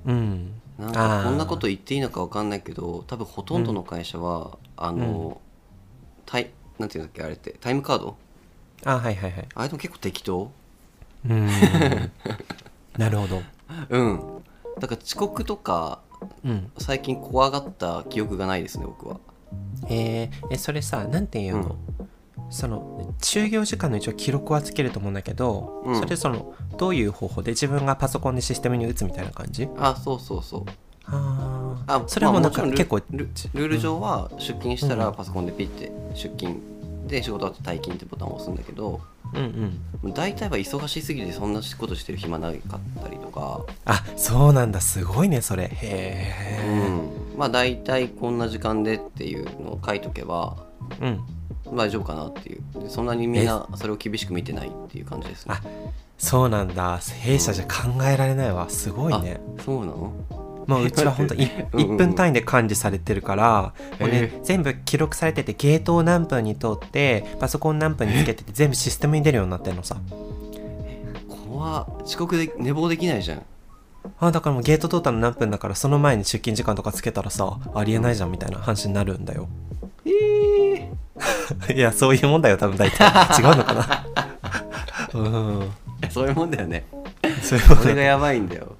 [0.04, 0.52] うん。
[0.78, 5.40] なんかこんなこと言っていいのかわかんないけど多分ほとんどの会社は、あの、
[6.24, 8.16] タイなんていうんだっけあれってタイムカード？
[8.84, 9.48] あはいはいはい。
[9.56, 10.52] あれでも結構適当？
[11.26, 11.46] うん。
[12.98, 13.42] なるほど。
[13.88, 14.20] うん。
[14.78, 16.00] だから遅刻とか
[16.44, 16.70] うん。
[16.78, 19.18] 最近怖がった記憶がないですね僕は。
[19.88, 21.76] えー、えそれさなんていうの、
[22.50, 25.98] その就業時間の一応記録はつけると思うんだけど、うん。
[25.98, 29.68] それそのどういう方法で自分がパソコンでシステムに打つみたいな感じ？
[29.78, 30.64] あそうそうそう。
[31.06, 31.92] あー。
[31.94, 35.00] あそれはもうなんかまあ結構、ルール上は出勤したうん。
[35.00, 36.60] らパソコンでピッて出勤
[37.06, 39.00] で仕事あって退勤ってボタンを押すんだけど
[39.34, 40.12] うんうん。
[40.14, 44.80] 大体は忙しすぎてそんなことしてる暇なかったりとか、あそうなんだ。
[44.80, 45.64] すごいねそれ。
[45.64, 50.56] へうえん、まあ大体こんな時間でっていうのを書いとけば
[51.00, 51.20] うん、
[51.76, 52.62] 大丈夫かなっていう。
[52.80, 55.54] でそんなにみんなそれを厳しく見てないっていう感じですね。
[55.56, 55.62] あ
[56.16, 56.98] そうなんだ。
[56.98, 58.68] 弊社じゃ考えられないわ。
[58.70, 59.40] すごいね。
[59.58, 60.12] あそうなの？
[60.68, 69.96] もううちは本当に うんうん1分単位で管理されてるから、もうへね、全部記録されててゲートを何分に通ってパソコン何分につけてて全部システムに出るようになってるのさ。
[71.26, 71.86] 怖っ。
[72.04, 73.42] 遅刻で寝坊できないじゃん。
[74.20, 79.48] あだからもうゲート通ったの何分だからその前に出勤時間とかつけたらさありえないじゃんみたいな話になるんだよ。
[80.04, 80.10] え
[81.70, 83.40] え いやそういうもんだよ多分大体。
[83.40, 84.06] 違うのかな。
[85.14, 85.70] うん。
[86.10, 86.84] そういうもんだよね。
[87.42, 87.54] そ
[87.88, 88.76] れがやばいんだよ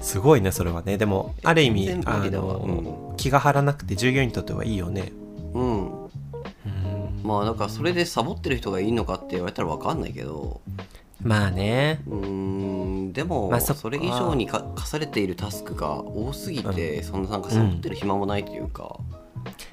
[0.00, 0.98] すごいねそれはね。
[0.98, 2.54] でもある意味あ無理だわ。
[2.54, 5.12] の、気が張らなくて従業員にとってはいいよね。
[5.54, 6.04] うん。
[6.04, 6.10] うん。
[7.22, 10.60] まあだからそれでサボってる人がいいのかって言われたら分かんないけど。
[11.22, 12.00] まあね。
[12.08, 17.24] うーんでも、まあそそれ以上にか課されているタスクが多すぎて、そん。
[17.24, 18.98] ななんかサボってる暇もないというか、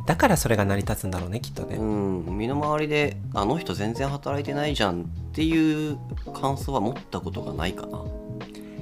[0.05, 5.97] だからそれが成り立つんだろうねきっとね、うん、身の回りであの人全然働いてないじゃんっていう
[6.33, 8.03] 感想は持ったことがないかな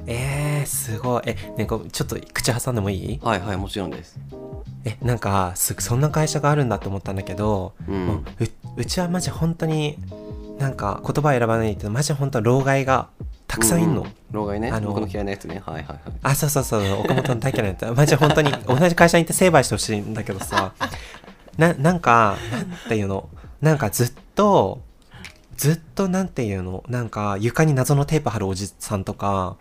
[0.07, 1.23] えー、すごい。
[1.25, 3.19] えねこうちょっと口挟んでもいい？
[3.23, 4.19] はいはいもちろんです。
[4.85, 8.05] えなんかすそんな会社があるんだって思ったんだけど、うん。
[8.07, 8.23] もうう
[8.77, 9.97] うちはマジ本当に
[10.59, 13.09] なんか言葉選ばないけどマジ本当老害が
[13.47, 14.71] たくさんいんの、うう老害ね。
[14.71, 15.61] あの僕の嫌いなやつね。
[15.65, 15.99] はいはいはい。
[16.23, 16.99] あそうそうそう。
[17.01, 17.85] 岡本の大嫌いなやつ。
[17.97, 20.73] マジで本当に同じ会社に行って成敗してほしいんだけどさ。
[21.57, 23.29] ななんかなんていうの？
[23.61, 24.81] なんかずっと
[25.55, 26.83] ずっとなんていうの？
[26.89, 29.55] なんか床に謎のテープ貼るおじさんとか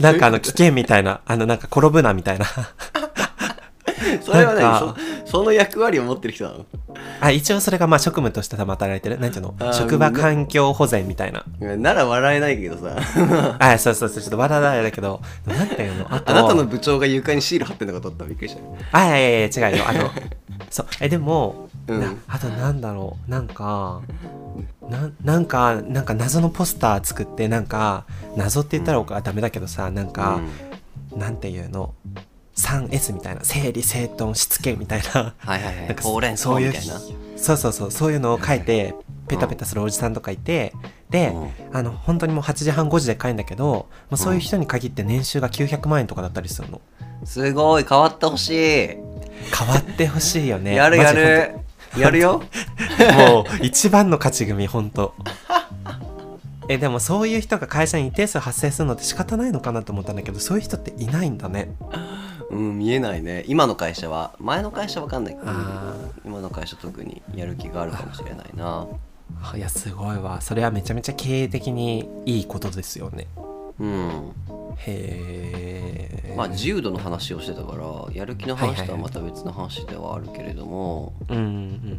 [0.00, 2.46] なんかあの危険みたいなあのなんか転ぶなみたいな。
[4.22, 6.66] それはなんか何そその役割を持ってる人なの？
[7.20, 9.18] あ一応それがまあ職務として働いてる。
[9.20, 9.72] なんていうの？
[9.72, 11.44] 職場環境保全みたいな。
[11.76, 12.96] なら笑えないけどさ。
[13.58, 15.20] あそうそうそうちょっと笑わないだけど。
[15.46, 16.06] なんていうの？
[16.12, 18.24] あなたの部長が床にシール貼ってんのかとった。
[18.24, 18.98] びっくりした。
[18.98, 19.84] あいやいやいや違うよ。
[19.88, 20.10] あの
[20.70, 20.86] そう。
[21.00, 22.00] えでも、うん。
[22.00, 23.30] なあとなんだろう。
[23.30, 24.00] なんか
[24.88, 28.04] ななんかなんか謎のポスター作ってなんか
[28.36, 30.40] 謎って言ったらダメだけどさなんか、
[31.14, 31.94] なんていうの？
[32.58, 35.34] 3S みたいな整理整頓しつけみたいな。
[35.38, 37.00] はいはいはないんかほうれん草そういうみたいな
[37.36, 38.94] そうそうそうそういうのを書いて
[39.28, 40.72] ペタペタするおじさんとかいて
[41.10, 41.32] で、
[41.72, 46.80] あの本当にもう8時半5時で帰るんだけどもうそういう人に限って年収が900万円とかだったりするの。
[47.24, 50.74] すごい変わってほしい、変わってほしいよね。
[50.74, 51.54] やるやる。
[51.96, 52.42] やるよ。
[53.16, 55.14] もう一番の勝ち組ほんと
[56.68, 61.74] えでもそういう人が会社に一定数発生するのって仕方ないのかなと思ったんだけどそういう人っていないんだね
[62.50, 63.44] うん見えないね。
[63.46, 65.34] 今の会社は前の会社わかんない。
[65.34, 68.86] けどあ今の会社特にやる気があるかもしれないな。
[69.42, 70.40] あいやすごいわ。
[70.40, 73.26] それはめちゃめちゃ経営的にいいことですよね。
[73.78, 74.32] うん。
[74.78, 81.14] へえまあ自由度の話をしてたからやる気の話とはまた別の話ではあるけれども、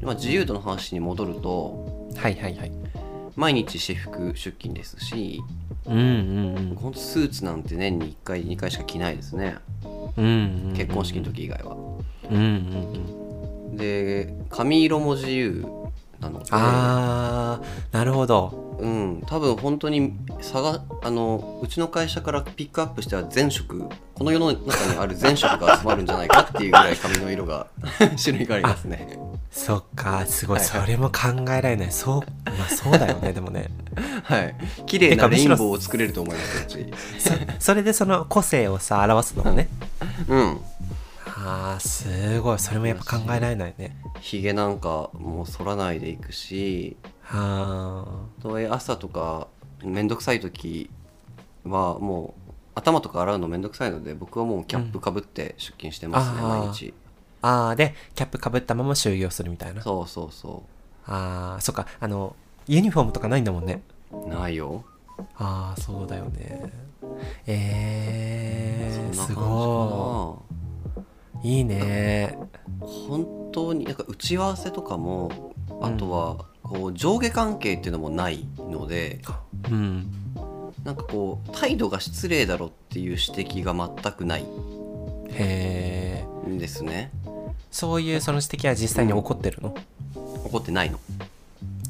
[0.02, 2.72] まあ、自由度の話に戻るとはいはいはい
[3.40, 5.40] 毎日私服出勤ですし
[5.86, 6.94] うんうんほん。
[6.94, 9.56] とスーツなんて年に1回2回しか着ないですね。
[10.18, 10.74] うんうんうん。
[10.76, 11.76] 結婚式の時以外は。
[12.30, 13.78] うんうんうん。
[13.78, 15.66] で髪色も自由
[16.20, 16.46] なので。
[16.52, 18.78] あーなるほど。
[18.80, 19.24] うん。
[19.26, 27.68] 多分本当に差があのうちの会社からピックアップしては全色この世の中にある全色が集まるんじゃないかっていうぐらい髪の色が
[28.22, 29.18] 種類がありますね。
[29.52, 30.26] そっか。
[30.26, 30.60] すごい。
[30.60, 30.82] はいはい。
[30.82, 31.92] それも考えられない。
[31.92, 33.70] そうまあそうだよねでもね。
[34.24, 34.56] はい。
[34.86, 36.94] 綺麗なレインボーを作れると思いますうち。
[37.20, 39.68] そそれでその個性をさ表すのもね。
[40.28, 40.62] うん
[41.42, 42.60] あーすごい。
[42.60, 43.96] それもやっぱ考えられないね。
[44.20, 46.98] ひげなんかもう剃らないでいくし
[47.32, 48.06] あ
[48.42, 49.48] とはいえ朝とか
[49.84, 50.90] めんどくさい時
[51.64, 56.86] はもう頭とか洗うのめんどくさいので僕はもうキャップかぶって出勤してますね、あー毎日。
[56.86, 56.94] ー。
[57.42, 59.82] あーでキャップかぶったまま就業するみたいな。
[59.82, 60.64] そうそうそ
[61.06, 61.88] あーそっか。
[62.00, 62.36] あの
[62.68, 63.82] ユニフォームとかないんだもんね。
[64.12, 64.84] うないよ。
[65.38, 66.72] ああそうだよね。
[67.48, 70.49] えー、すそんな感じかごな
[71.44, 72.38] いいいね。
[72.82, 79.22] 本当になんか打ち合わせとかもあとはこう上下関係っていうのもないので
[79.70, 80.12] うん。
[80.84, 84.46] なんかこう態度が失礼だろっていう指摘が全くない。
[85.32, 86.50] へえ。
[86.50, 87.12] んですね。
[87.70, 89.76] そういうその指摘は実際に起こってるの、
[90.46, 91.00] 怒ってないの。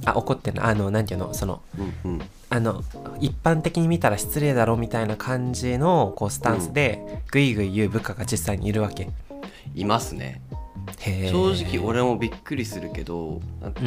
[0.06, 1.34] あ怒ってるのあのなんていうの？
[1.34, 1.62] その
[2.04, 2.22] うんうん。
[2.50, 2.84] あの
[3.20, 9.08] 一般的に見たら失礼だろみたいな感じのこうスタンスでグイグイ言う部下が実際にいるわけ
[9.76, 10.42] いますね。
[10.98, 13.42] 正直俺もびっくりするけど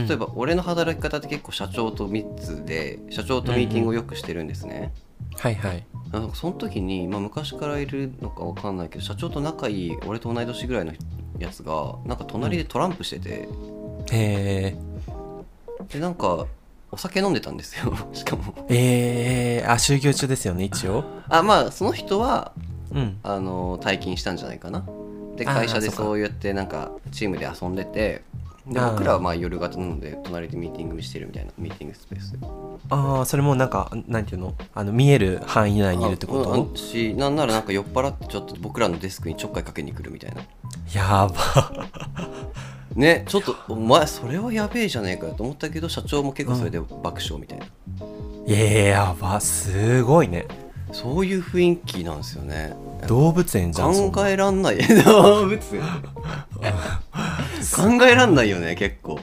[0.08, 4.92] 例えば俺の働き方って結構社長と密で社長とミーティングをよくしてるんですね、
[5.36, 5.84] はいはい。
[6.12, 10.92] なんかその時に、まあ、昔からいるのかわかんないけど社長と仲いい俺と同い年ぐらいの
[11.38, 14.76] やつがなんか隣でトランプしてて、へえ。
[15.92, 16.46] でなんか
[16.90, 17.94] お酒飲んでたんですよ。
[18.12, 18.66] しかも。
[18.68, 21.04] えー、あ就業中ですよね一応。
[21.28, 22.52] あまあその人は
[22.94, 23.18] うん。
[23.22, 24.84] あの退勤したんじゃないかな
[25.36, 28.22] で会社でそうやってなんかチームで遊んでて
[28.66, 32.32] で僕らはまあ夜型なので隣でミーティングしてるみたいなミーティングスペース。
[32.32, 32.38] で
[32.90, 34.54] ああそれもなんかなんていうの？
[34.74, 40.42] あの見える範囲内にいるってこあうんとしなんならなんか酔っ払ってちょっと僕らのデスクにちょっかいかけに来るみたいな。
[40.94, 41.88] やば。
[42.94, 47.66] ねちょっとお前それはやべえじゃねえかよと思ったけど社長も結構それで爆笑みたいな、
[48.46, 49.40] えー、やば。
[49.40, 50.46] すごいね
[50.92, 52.74] そういう雰囲気なんですよね。
[53.08, 54.78] 動物園じゃん考えらんない。
[55.04, 55.82] 動物園。
[57.98, 59.18] 考えらんないよね結構。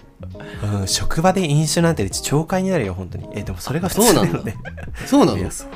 [0.79, 3.29] うん、職場で飲酒なんてうち懲戒になるよ本当に。
[3.33, 4.55] えでもそれが普通だよね。
[5.05, 5.43] そうないの？
[5.43, 5.67] やそう。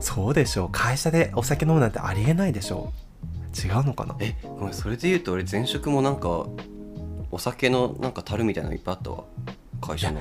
[0.00, 0.68] そうでしょう。
[0.70, 2.92] 会社でお酒飲むなんてありえないでしょ
[3.64, 3.66] う。
[3.66, 4.14] 違うのかな？
[4.20, 6.46] えごめんそれで言うと俺前職もなんか
[7.30, 9.24] お酒のなんか樽みたいなのいっぱいあったわ。
[9.80, 10.20] 会社の。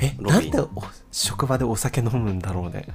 [0.00, 0.68] えなんでお
[1.10, 2.86] 職場でお酒飲むんだろうね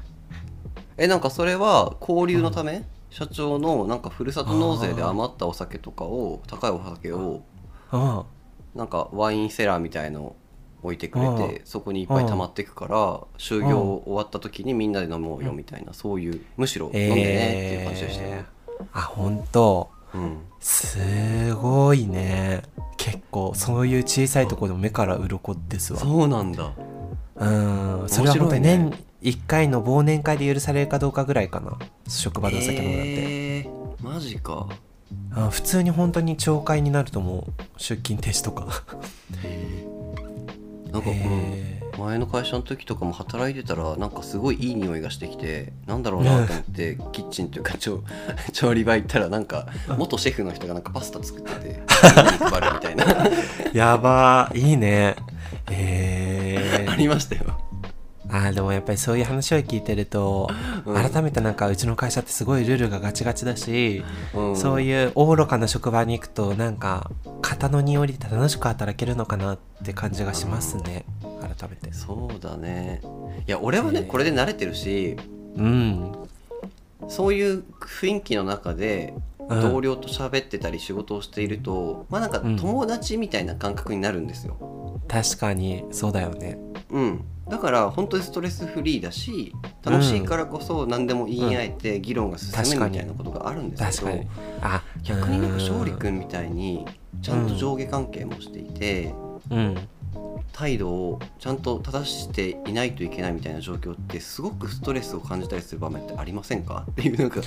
[0.97, 7.43] えなんかそれは交流のため、社長のなんかふるさと納税で余ったお酒とかを高いお酒を
[7.91, 8.25] あ
[8.73, 10.35] なんかワインセラーみたいの
[10.81, 18.85] 置いてくれてそこにいっぱい溜まっていくから就業終わった時にみんなで飲もうよみたいなそういうむしろ飲んでねっていう感じでしたよ、えー。
[18.93, 19.89] あ本当。
[20.13, 22.63] うん、すごいね。
[22.97, 25.99] 結構そういう小さいところでも目から鱗ですわ。
[25.99, 26.71] そうなんだ。
[27.35, 28.03] うん。
[28.07, 28.93] それは本当に年
[29.24, 31.78] 1回の忘年会で許されるかどうかぐらいかな。
[32.07, 34.67] 職場でお酒飲むなんて、えー、マジか。
[35.36, 38.84] あ普通に本当に懲戒になると思う出勤停止とか。
[40.91, 48.03] なんかこへの前の会社の時とかも働いてたらなんかすごいいい匂いがしてきてなんだろうなと思って キッチンというか調
[48.51, 49.67] 調理場行ったらなんか
[49.97, 53.05] 元シェフの人がなんかパスタ作ってて配るみたいな。
[53.74, 54.59] やばー。
[54.59, 55.15] いいね。
[55.71, 57.53] えありましたよ
[58.36, 60.49] あーでもやっぱりそういう話を聞いてると、
[60.86, 60.95] うん。
[60.95, 64.03] 改めてなんかうちの会社ってすごいルールがガチガチだし、
[64.34, 64.55] うん。
[64.57, 67.11] そういうおろかな職場に行くとなんか
[67.43, 71.93] 型の匂いで楽しく働けるのかなって感じがしますね、改めて。
[71.93, 73.01] そうだね。
[73.47, 75.15] いや俺はねこれで慣れてるし
[75.55, 76.11] うん。
[77.07, 82.57] そういう雰囲気の中でうん同僚と喋ってたり仕事をしていると、まあなんかうん。
[82.57, 85.01] 友達みたいな感覚になるんですよ。
[85.07, 86.57] 確かにそうだよね。
[86.89, 94.29] うん、だから本当にストレスフリーだし楽しいからこそ何でも言い合えて議論が進むみたいなことがあるんですけど、確かに。
[94.61, 96.85] あ逆になんか勝利ん君みたいに
[97.21, 99.13] ちゃんと上下関係もしていて、
[99.49, 99.77] うん
[100.51, 106.86] 態度をちゃんと正していないといけないみたいな状況ってすごくストレスを感じたりする場面ってありませんか？
[106.91, 107.41] っていうなんか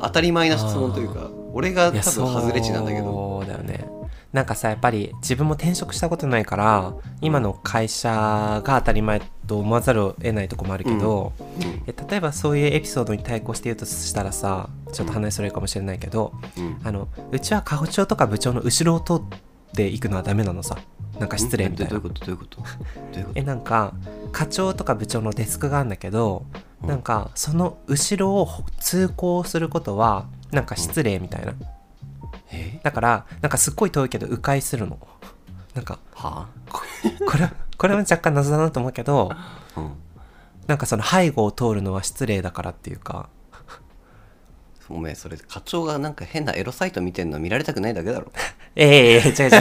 [0.00, 3.40] 当たり前な質問というか俺が多分外れ値なんだけど。
[3.42, 3.84] そうだよね。
[4.32, 11.82] なんかさやっぱり自分も転職したことないから今の会社が当たり前と思わざるを得ないとこもあるけど、うん。
[11.86, 16.80] え例えばそういうエピソードに対抗して言うとしたらさちょっと話それるかもしれないけど、うん。
[16.82, 19.26] あのうちは課長とか部長の後ろを通っ
[19.74, 20.78] ていくのはダメなのさ
[21.18, 21.90] なんか失礼みたいな。
[21.90, 22.24] どういうこと？
[22.26, 22.56] どういうこと？
[22.60, 23.38] どういうこと？
[23.40, 23.94] えなんか
[24.32, 26.44] 課長とか部長のデスクがあるんだけど、
[26.82, 26.88] うん。
[26.88, 28.48] なんかその後ろを
[28.80, 31.54] 通行することはなんか失礼みたいな、
[32.50, 32.80] え？
[32.82, 34.98] だからなんかすっごい遠いけど迂回するの。
[35.74, 36.82] なんかはこ
[37.26, 39.92] これこれは若干謎だなと思うけどあ、うん、
[40.66, 43.30] なんかその背後を通るのは失礼だからっていうか
[44.92, 48.30] おめえそれ課長がなんか変なエロサイト見てんの見られたくないだけだろ。
[48.76, 49.52] ええ違う違う違う違う。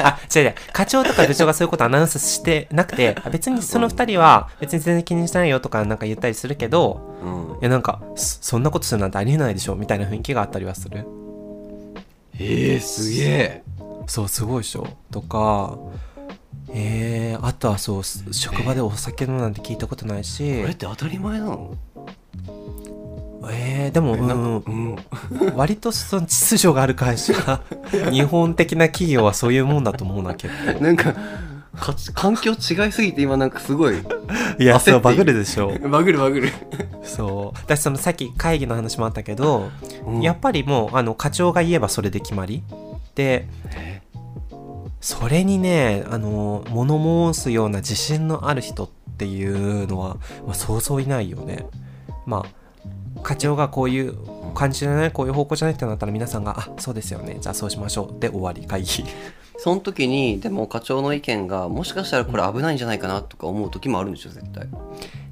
[0.00, 0.54] あ違う違う。
[0.72, 7.58] 課長とか部長がそういうことアナウンスしてなくてあ別にその二人は別に全然気にしてないよとかなんか言ったりするけどうん。
[7.60, 11.06] いやなんかそそんなことするなんてありえないでしょみたいな雰囲気があったりはする。
[12.38, 13.62] えー、すげえ。
[14.06, 15.78] そうすごいでしょとか。
[16.76, 20.60] えー、あとはそうす職場でお酒飲むなんて聞いたことないし。
[20.62, 21.74] これって当たり前なの？
[23.50, 24.58] えー、でも、うん。
[24.58, 25.56] うん。
[25.56, 27.34] 割とその秩序がある会社。
[28.10, 30.82] 日本的な企業はそういうもんだと思うな結構。
[30.82, 31.14] なんか
[31.74, 33.96] か環境違いすぎて今なんかすごい。
[34.58, 35.76] いやそうバグるでしょ。
[35.88, 36.52] バグるバグる、
[37.02, 37.58] そう。
[37.58, 39.70] 私そのさっき会議の話もあったけど、
[40.06, 40.22] うん。
[40.22, 42.62] やっぱりもうあの課長が言えばそれで決まり。
[43.14, 44.02] でえ
[45.00, 48.88] それにねあの物申すような自信のある人っ
[49.18, 50.16] ていうのは、
[50.46, 51.66] まあ、そうそういないよね。
[52.26, 52.63] まあ
[53.24, 54.14] 課長がこういう
[54.54, 57.38] 感じじゃないこういう方向じゃないってなったら皆さんが「あそうですよね。
[57.40, 59.04] じゃあそうしましょう」で終わり会議。
[59.56, 64.68] その時にでも課長の意見がもしかしたらこれ危ないんじゃないかなとか思う時もあるんでしょ絶対。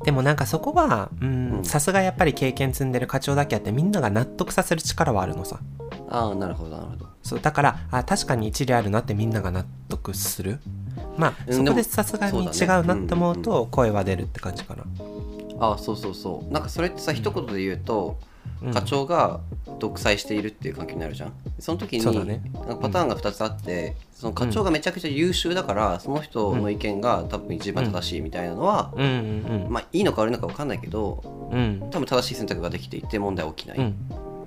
[0.04, 1.60] でもなんかそこはううん。
[1.60, 5.58] んさすがやっぱり経験積んでる課長だけあってみんなが納得させる力はあるのさ。
[6.08, 7.06] ああなるほどなるほど。
[7.22, 10.60] そうだからあ確かに一理あるなってみんなが納得する。
[11.16, 15.02] まあうんそこでさすがに違そうなって思ううんと声は出るって感じかな、あ
[15.62, 16.52] あそうそうそう。
[16.52, 18.18] なんかそれってさ一言で言うと、
[18.60, 18.74] うん。
[18.74, 19.40] 課長が
[19.78, 21.32] 独裁しているっていう関係になるじゃん。
[21.60, 22.42] その時にね。
[22.54, 29.04] なんかパターンが2つあって、その課長がめちゃくちゃ優秀だから、その人の意見が多分一番正しいみたいなのは、うん。
[29.04, 31.80] うんまあいいのか悪いのか分かんないけどうん。
[31.82, 33.94] うん多分正しい選択ができていて問題は起きない、うん。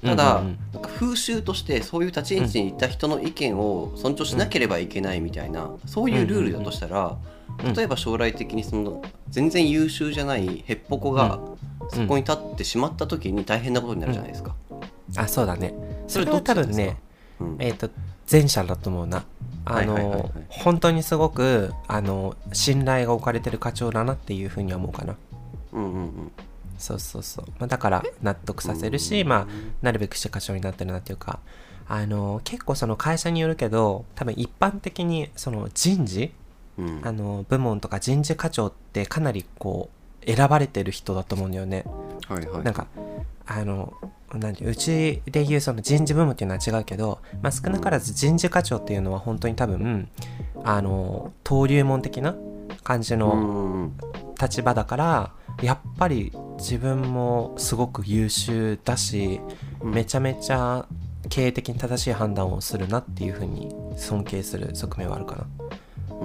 [0.04, 11.40] ただ、うんうんなんか風習としてそういう立ち位置にいた人の意見を尊重しなければいけないみたいな、そういうルールだとしたら、うん例えば将来的にその全然優秀じゃないへっぽこが
[11.90, 14.56] そこに立ってしまった時に大変なことになるじゃないですか。
[15.18, 15.74] あそうだね。
[16.08, 16.98] そそれれは多分ね
[17.40, 17.56] うん。
[17.60, 17.90] えっ、と
[18.30, 19.24] 前者だと思うな。
[19.66, 20.20] あはいはいはいはい。
[20.20, 25.16] の本当にすごくあの信頼が置かれてる課長だなっていうふうには思うかな。
[25.74, 26.32] うんうんうん。
[26.78, 29.48] そうそうそう、まあ、だから納得させるし、まあ、
[29.82, 31.40] なるべくして課長になってるなっていうか。
[31.88, 36.32] あの結構その会社によるけど多分一般的にその人事
[36.78, 37.02] うん。
[37.04, 39.90] あの部門とか人事課長ってかなりこ
[40.26, 41.86] う選ばれてる人だと思うんだよね。
[42.28, 42.64] はいはい。
[42.64, 42.88] なんか
[43.46, 43.94] あの
[44.34, 50.10] なんてうちでいうその人事部門っていうのは違うけど、まあ、少なからず人事課長っていうのは本当に多分
[50.64, 52.36] あの登竜門的な
[52.84, 53.98] 感じうのん。
[54.42, 59.40] 立場だからやっぱり自分もすごく優秀だし
[59.80, 59.92] うん。
[59.92, 60.86] めちゃめちゃ
[61.30, 65.48] 経営的に正しい判断をするなっていうふうに尊敬する側面はあるかな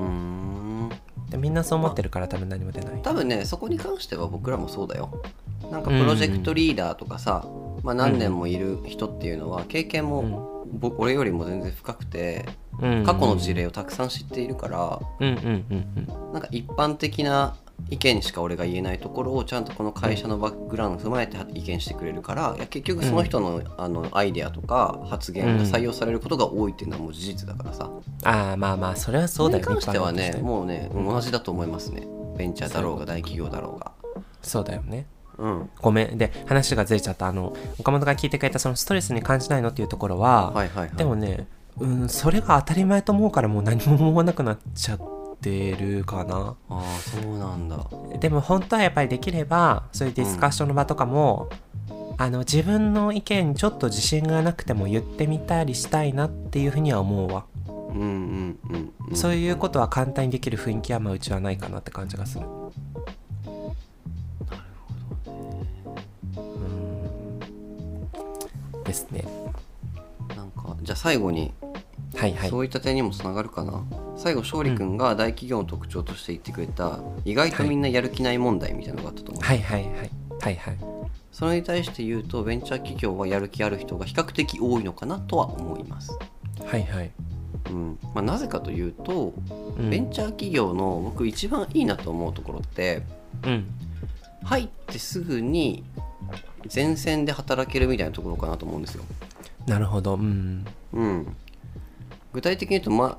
[0.01, 0.91] うん。
[1.31, 3.03] でみんなそう思ってるから多分何も出ない。
[3.03, 5.23] 多分ねそこに関しては僕らもそうだよ。
[5.71, 7.47] なんかプロジェクトリーダーとかさ、
[7.83, 12.47] まあ、何年もいる人っていうのは経験も、ぼ俺よりも全然深くて
[12.81, 13.05] うん。
[13.05, 17.57] 過去の事例をたくさん知っているからなんか一般的な
[17.89, 27.91] 意見しか俺が言えないところをちゃんとこの会社のバックグラウンドを踏まえて意見してくれるからいや結局その人の,、あのアイデアとか発言が採用されることが多いっていうのはもう事実だからさ、
[28.25, 32.07] ああまあまあそれはそうだよそれに関してはねもうね同じだと思いますね。
[32.37, 33.93] ベンチャーだろうが大企業だろうが。
[34.43, 35.07] そうだよね。
[35.39, 35.71] うん。
[35.81, 36.17] ごめん。
[36.19, 37.27] で話がずれちゃった。
[37.27, 40.97] あの岡本が聞いてくれたそのストレスに感じないのっていうところは、はいはいはい。
[40.97, 41.47] でもね
[41.79, 46.57] うんそれが当たり前と思うからもう何も思わなくなっちゃってるかな。
[46.69, 47.87] ああそうなんだ。
[48.19, 51.49] でも本当はやっぱりできればそういうディスカッションの場とかも、
[52.19, 59.17] あの自分の意見にちょっと自信がなくても言ってみたりしたいなっていうふうには思うわ、うんうんうんうん。
[59.17, 62.47] そういうことは簡単にできる雰囲気はまあうちはないかなって感じがする。
[66.37, 66.41] う
[68.81, 68.85] ん。
[68.85, 69.25] ですね。
[70.37, 71.53] なんかじゃあ最後に
[72.15, 72.51] はいはい。
[72.51, 73.83] そういった点にもつながるかな。
[74.17, 79.59] 最後勝利君が大企業の特徴として言ってくれた、意外とみんなやる気ない問題みたいなのがあったと思う、はい。
[79.61, 80.11] はいはい。
[80.41, 80.79] はいはい。
[81.33, 86.19] それに対して言うとベンチャー企業はやる気ある人が比較的多いのかなとは思います、
[86.65, 87.11] はいはい。
[87.71, 87.99] うん。
[88.15, 89.33] まあ、なぜかというと、
[89.79, 89.91] うん。
[89.91, 93.03] ベンチャー企業の僕一番いいなと思うところって
[93.45, 93.67] うん。
[94.43, 95.85] 入ってすぐに
[96.75, 99.05] 前線で働けるみたいなところかなと思うんですよ。
[99.67, 100.15] なるほど。
[100.15, 100.67] うん。
[100.93, 101.37] うん、
[102.33, 103.19] 具体的に言うと、まあ、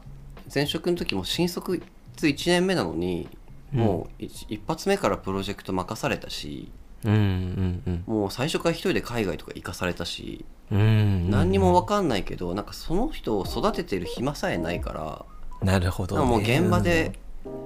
[0.53, 1.81] 前職の時も新卒
[2.17, 3.27] 1年目なのに、
[3.71, 6.71] もう一一発目からプロジェクト任されたし
[7.05, 15.25] うんうんうんもう最初から一人で海外とか行かされたし、うんうん何にも分かんないけどなんかその人を育ててる暇さえないから
[15.61, 17.19] なるほど、ね、もう現場で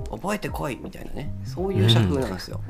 [0.09, 1.33] 覚えてこいみたいなね。
[1.43, 2.61] そういう社風なんですよ、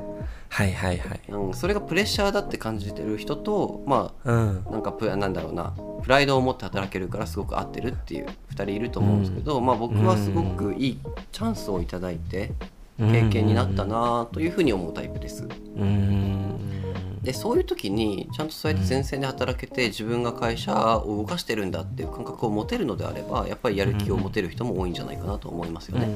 [0.48, 1.20] はいはいはい。
[1.28, 4.64] うんそれがプレッシャーだって感じてる人とまうん。
[4.66, 5.74] あなんかプなんだろうな。
[6.02, 10.98] プライドを持って働けるからすごく合ってるっていう2人いると思うんですけど、まあ僕はすごくいい
[11.32, 12.52] チャンスをいただいて
[12.98, 15.48] 経験になったなというふうに思うタイプです。
[15.76, 16.85] うん
[17.26, 26.08] でそういう時にちゃんとそうやって前線で働けて自分が会社を動かしてるんだっていう感覚を持てるのであればやっぱりやる気を持てる人も多いんじゃないかなと思いますよね。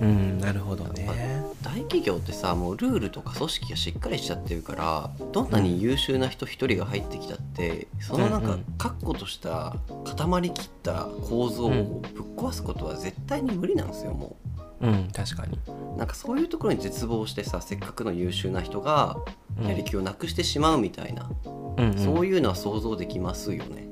[0.00, 1.06] うん、うん、なるほどね。
[1.62, 14.45] 大企業ってさもうルールとか組織がしっかりしちゃってるからどんなに優秀な人一人が入ってきたってそのなんか確固とした固まりきった構造をぶっ壊すことは絶対に無理なんですよもう
[14.80, 15.58] ん確かに。
[15.66, 19.16] うなんかそういうところに絶望してさせっかくの優秀な人が
[19.60, 19.68] うん。
[19.68, 21.30] やる気をなくしてしまうみたいな、
[21.76, 21.98] うんうん。
[21.98, 23.88] そういうのは想像できますよね。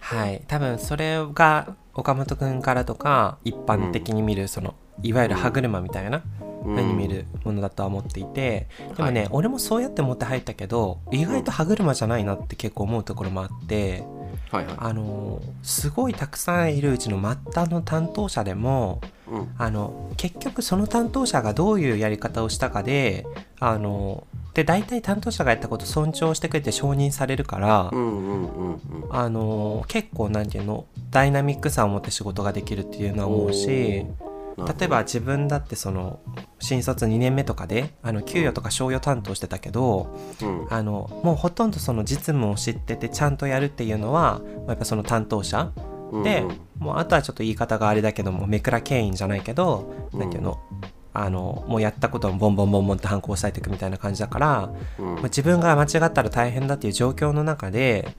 [0.00, 0.42] はい。
[0.48, 6.22] 多分それが岡本君からとか一般的に見るその、いわゆる歯車みたいな
[6.64, 6.74] うん。
[6.74, 9.28] 目に見るものだとは思っていて、でもね、はい。
[9.32, 14.04] 俺もそうやって思って入ったけど意外と歯車じゃないなって結構思うところもあって、
[14.50, 14.74] はいはい。
[14.78, 19.54] あのすごいたくさんいるうちの末端の担当者でもうん。
[19.58, 23.26] あの結局その担当者がどういうやり方をしたかで
[23.60, 27.90] あので大体担当者がやったこと尊重してくれて承認されるから、
[29.10, 34.06] あの結構なんていうのダイナミックさを持って仕事ができるっていうのは思うし
[34.56, 36.20] 例えば自分だってその
[36.60, 40.66] 新卒2年目とかであの給与とか賞与担当してたけどうん。
[40.70, 45.72] あのもうほとんどその実務を知っててちゃんとやるっていうのはまあやっぱその担当者
[46.12, 46.60] で、うんうん。
[46.78, 50.58] もうあとはちょっと言い方があれだけども目くら牽引じゃないけど、なんていうの？
[51.16, 55.14] あのもうやったことをボンボンボンボンって反抗されていくみたいな感じだから、うん。
[55.14, 58.16] まあ自分が間違ったら大変だっていう状況の中で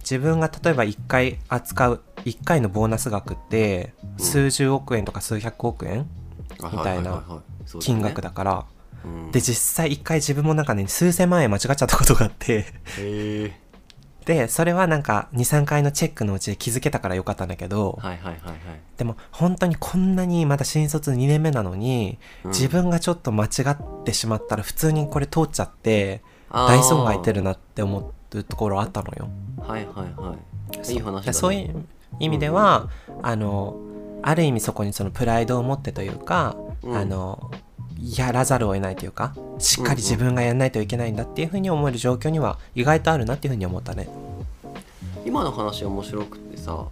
[0.00, 4.24] 自分が例えば1回扱う1回のボーナス額ってうん。
[4.24, 6.06] 数十億円とか数百億円？
[6.62, 7.24] みたいな
[7.80, 8.64] 金額だ、だから、
[9.04, 9.30] うん。
[9.30, 12.66] で実際1回自分もなんかね数千万円間違っちゃったことがあって
[14.26, 18.58] でそれはなんか23回のチェックのうちで気づけたからよかったんだけど、はいはいはいはい。
[18.96, 22.50] でも本当にこんなにまだ新卒2年目なのに、うん。
[22.50, 29.28] 自分がちょっと間違ってしまったら普通にこれ通っちゃって大損害出るなって思うところあったのよ。
[29.58, 30.92] はいはいはい。
[30.92, 31.86] いい話だ、ね、そういう
[32.18, 32.90] 意味では、
[33.22, 33.76] あの
[34.22, 36.96] ある意味そこにそのプライドを持ってというか、うん。
[36.96, 37.52] あの
[38.00, 44.08] やらざるを得ないというかしっかり自分がやらないといけないんだっていうふうに思える状況には意外とあるなっていうふうに思ったね。
[45.24, 46.86] 今の話面白くってさ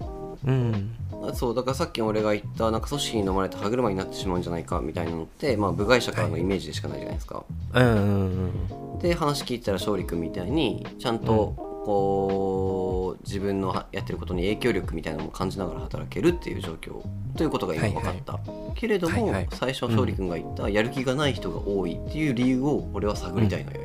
[0.45, 0.91] うん
[1.35, 7.45] そうだからさっき俺が言ったなんか組織に飲まれて歯車になってしまうんじゃないかみたいなのって、まあ、部外者からのイメージでしかないじゃないですか。
[7.73, 17.03] うんうんうんで話聞いたら勝利君みたいにちゃんとこう自分のはやってることに影響力みたいなのも感じながら働けるっていう状況
[17.37, 18.39] ということが今分かった、
[18.75, 19.49] けれども、はいはい。
[19.53, 23.81] 最初勝利君が言った、やる気がない人が多いっていう理由を俺は探りたいのよ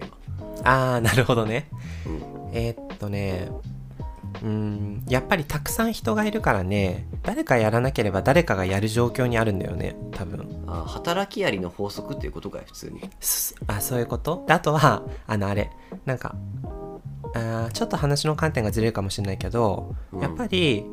[0.64, 1.70] ああなるほどね。
[2.06, 2.16] 今。
[2.16, 2.50] うん。
[2.54, 3.50] えーっとね
[4.43, 10.64] うんやっぱりたくさん人がいるからね誰かやらなければ誰かがやる状況にあるんだよね多分。
[10.68, 13.02] あ働きありの法則っていうことかい普通に。
[13.20, 14.45] すあそういうこと？
[14.47, 15.72] であとはあのあれ
[16.06, 16.36] なんか
[17.34, 20.86] あーちょっと話の観点がずれるかもしれないけど、うんやっぱり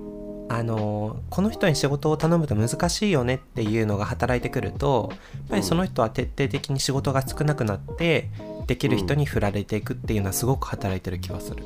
[0.48, 8.30] あのこの人に仕事を頼むと難しいよねっていうのが働いてくるとやっぱりその人は徹底的に仕事が少なくなって
[8.68, 11.64] できる人に振られていくっていうのはすごく働いてる気がする。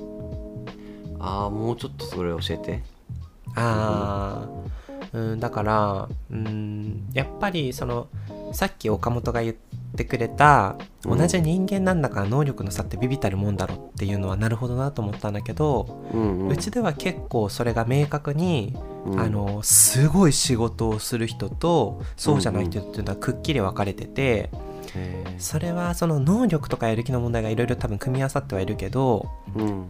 [1.19, 2.83] ああもうちょっとそれ教えて。
[3.55, 4.71] あー
[5.13, 8.09] うんだからうんやっぱりその
[8.53, 9.55] さっき岡本が言っ
[9.97, 16.49] てくれたうん同じ人間なんだから能力の差ってビビたるもんだろっていうのはなるほどなと思ったんだけど、うんうん。
[16.49, 18.77] うちでは結構それが明確に、
[19.07, 19.21] うん。
[19.21, 24.51] あのすごい仕事をする人とそうじゃない人っていうのはくっきり分かれてて、
[25.39, 29.87] それはその能力とかやる気の問題がいろいろ多分組み合わさってはいるけど、うん。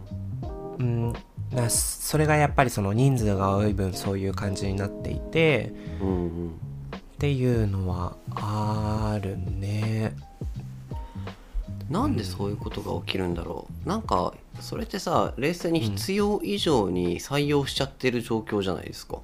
[0.79, 1.13] うん、
[1.51, 6.70] なそれがやっぱりその人数が多い分そういう感じになっていてうんうん
[7.21, 10.15] っていうのはあるね。
[11.87, 13.87] なんでそういうことが起きるんだろう。
[13.87, 19.19] なんかそれってさ冷静に必要以上に採用しちゃってる状況じゃないですか。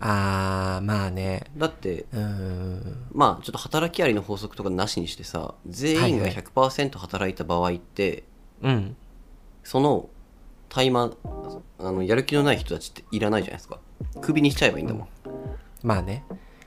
[0.00, 1.44] あーまあね。
[1.58, 3.06] だってうん。
[3.12, 6.42] まあちょっと働きありの法則とかなしにしてさ全員がはいはい。
[6.42, 8.24] 100%働いた場合って、
[8.62, 8.96] うん。
[9.62, 10.08] その
[10.70, 13.78] タイマーあのやる気のない人たちっていらないじゃないですか。
[14.22, 15.08] クビにしちゃえばいいんだもん、
[15.82, 16.24] まあね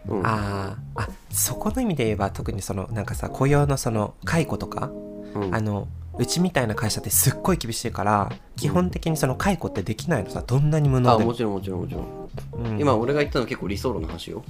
[0.07, 0.25] うん。
[0.25, 4.91] あーあそこの意味で言えば特にそのなんかさ雇用のその解雇とか、
[5.33, 5.55] うん。
[5.55, 5.87] あの
[6.17, 11.29] うちみたいな会社ってすっごい厳しいから基本的にその解雇ってできないのさどんなに無能でも。
[11.29, 12.29] あもちろんもちろんもちろん、
[12.65, 12.79] うん。
[12.79, 14.43] 今俺が言ったのは結構理想論の話よ。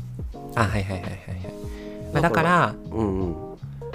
[0.55, 1.17] あはいはいはいはいはい、
[2.13, 3.50] まあ、だからうんうん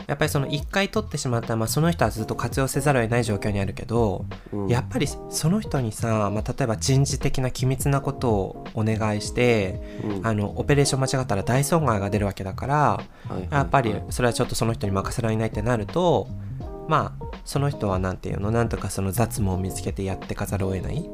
[0.07, 4.69] やっぱりその1回取ってしまったら、まあ、その人はずっと活用せざるを得ない状況にあるけど、うん。
[4.69, 10.27] やっぱりその人にさ、まあ、例えば人事的な機密なことをお願いして、うん。
[10.27, 16.29] あのオペレーション間違ったら大損害が出るわけだからはいはいやっぱりそれはちょっとその人に任せられないってなると
[16.89, 21.09] まあその人は何て言うのなんとかその雑務を見つけてやってかざるを得ない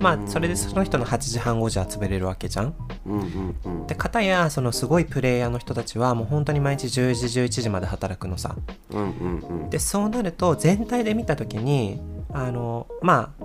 [0.00, 2.74] まあそれでその人の8時半5時は潰れるわけじゃん。
[3.06, 3.86] うんうんうん。
[3.86, 8.56] で片やそのすごいプレイヤーの人たちはもう本当に毎日10時11時まで働くのさ。
[8.90, 9.70] うんうんうん。
[9.70, 12.00] でそうなると全体で見た時に
[12.32, 13.44] あのまあ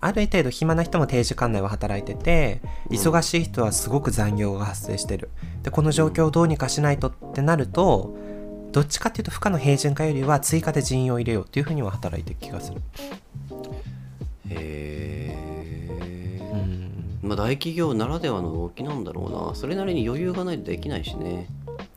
[0.00, 2.60] ある程度暇な人も定時間内は働いてて
[2.90, 5.30] うん忙しい人はすごく残業が発生してる。
[5.62, 8.14] でこの状況をどうにかしないとってなると
[8.72, 12.82] どっちかっていうと負荷の平準化よりは追加で人員を入れようっていうふうには働いてる気がする。
[14.50, 15.23] へえうん
[17.24, 19.54] まあ大企業ならではの動きなんだろうな。
[19.54, 21.48] それなりに余裕がないとできないしね。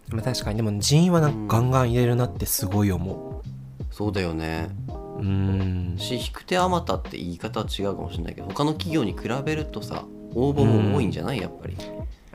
[0.09, 0.57] まあ確かに。
[0.57, 3.43] でも人員はなんかガンガン入れるなってすごい思
[3.91, 4.69] そうだよね。
[5.19, 5.95] ううん。
[5.97, 11.39] し引く手あまたって言い方は違うかもしれないけど他の企業に比べるとさ応募も多いんじゃない？
[11.39, 11.75] やっぱり。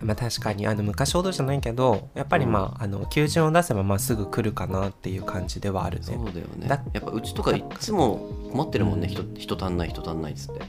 [0.03, 0.67] まあ確かに。
[0.67, 6.05] あの昔ほどじゃないけどやっぱりまあ,、あの求人を出せばまあすぐ来るかなっていう感じではあるね。
[6.07, 6.67] そうだよね。
[6.69, 9.07] だやっぱうちとかいつも困ってるもんね。
[9.09, 10.61] 人人足んない人足んないっつって。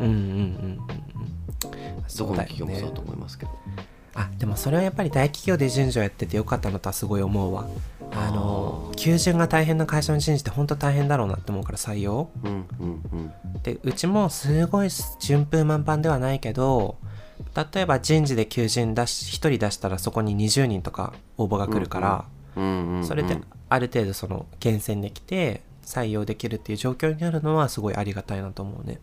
[0.00, 0.78] うんうんうん
[1.60, 1.68] ど
[2.26, 3.52] この企業もそうだと思いますけど。
[4.18, 7.66] あでもそれはやっぱり大企業で人事をやっててよかったのとはすごい思うわ。
[8.12, 12.30] あの求人が大変な会社の人事って本当大変だろうなって思うから採用。
[12.42, 13.62] うんうんうん。
[13.62, 14.88] でうちもすごい
[15.20, 16.96] 順風満帆ではないけど
[17.74, 22.24] 例えば人事で求人出し1人出したらそこに20人とか応募が来るから、
[22.56, 23.36] うんうんうんそれで
[23.68, 28.98] ある程度その厳選できて採用できるっていう状況になるのはすごいありがたいなと思うね。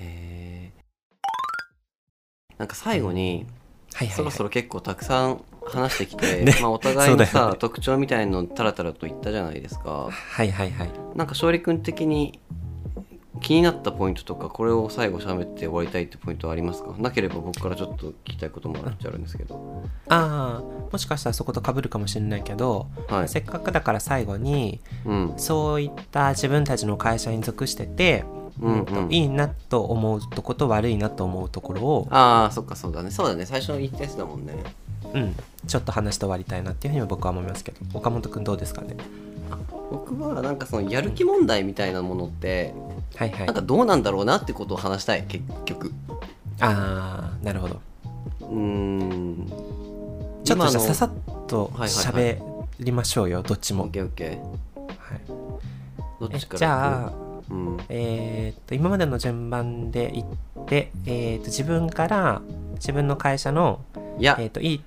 [0.00, 0.71] へえ
[2.62, 3.44] なんか最後に、
[3.92, 4.04] はい。
[4.04, 6.54] はい、はい、そろそろ結構たくさん話してきて、 ね。
[6.60, 7.56] まあ、お互いのさ、ね。
[7.58, 10.10] 特徴みたいのタラタラと言ったじゃないですか。
[10.10, 10.90] はいはいはい。
[11.16, 12.38] なんか勝利君的に
[13.40, 16.94] 気になったポイントとかこれを最後喋って終わりたいってポイントはありますか？
[16.98, 19.82] なければ僕からちょっと聞きたいこともあるっちゃあるんですけど。
[20.08, 23.28] ああもしかしたらそこと被るかもしれないけど、はい。
[23.28, 25.34] せっかくだから最後にうん。
[25.36, 28.24] そういった自分たちの会社に属してて、
[28.60, 28.84] うんうん。
[28.84, 33.10] といいなと思うとこと悪いなと思うところを、ああそっかそうだね。
[33.10, 33.46] そうだね。
[33.46, 34.54] 最初の言ったやつだもんね。
[35.14, 35.36] うん、
[35.66, 37.78] ちょっと話して終わりたいなっていうふうに僕は思いますけど。
[37.98, 38.96] 岡本君どうですかね？
[39.90, 42.72] 僕はなんかそのやる気問題みたいなものって
[43.16, 43.46] はいはい。
[43.46, 45.92] なんかどうなんだろうなってことを話したい結局。
[46.60, 47.80] ああなるほど。
[48.40, 49.52] うーん。
[50.44, 51.10] ちょっとじゃささっ
[51.46, 51.90] とはいはいはい。
[51.90, 53.84] 喋りましょうよどっちも。
[53.84, 54.28] オッ、ケーオッケー。
[54.28, 55.28] はい、え
[56.20, 57.12] どっちからじゃあ
[57.50, 57.78] うん。
[57.88, 60.24] えーっと今までの順番でいっ
[60.66, 62.42] て、えーっと自分から
[62.74, 63.80] 自分の会社の、
[64.18, 64.36] いや。
[64.38, 64.84] えーっといい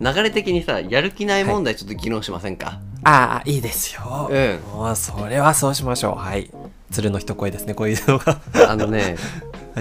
[0.00, 4.96] 流れ的にさやる気ない問題ちょっと議論しませんか、ああいいですよ、うん。
[4.96, 6.18] それはそうしましょう。
[6.18, 6.50] はい。
[6.90, 8.40] 鶴の一声ですねこういうのが。
[8.68, 9.16] あのね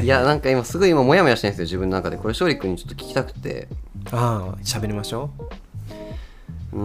[0.04, 0.06] い。
[0.06, 2.18] やなんか今すごい今モヤモヤしてるんですよ自分の中で。
[2.18, 3.68] これ勝利君にちょっと聞きたくて。
[4.12, 5.32] ああ喋りましょ
[6.72, 6.80] うー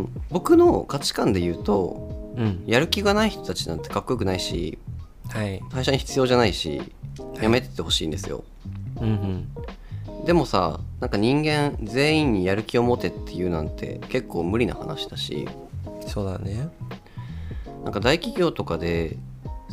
[0.00, 2.64] ん僕の価値観で言うとううん。
[2.66, 4.78] やる気がない人たちなんてかっこよくないし
[5.28, 5.60] はい。
[5.72, 6.80] 会社に必要じゃないし
[7.40, 8.44] やめてってほしいんですよ。
[9.00, 9.46] うん
[10.08, 10.24] うん。
[10.24, 15.48] でもさなんか人間全員にやる気を持てっていうなんて結構無理な話だし。
[16.06, 16.68] そうだね。
[17.84, 19.16] なんか大企業とかで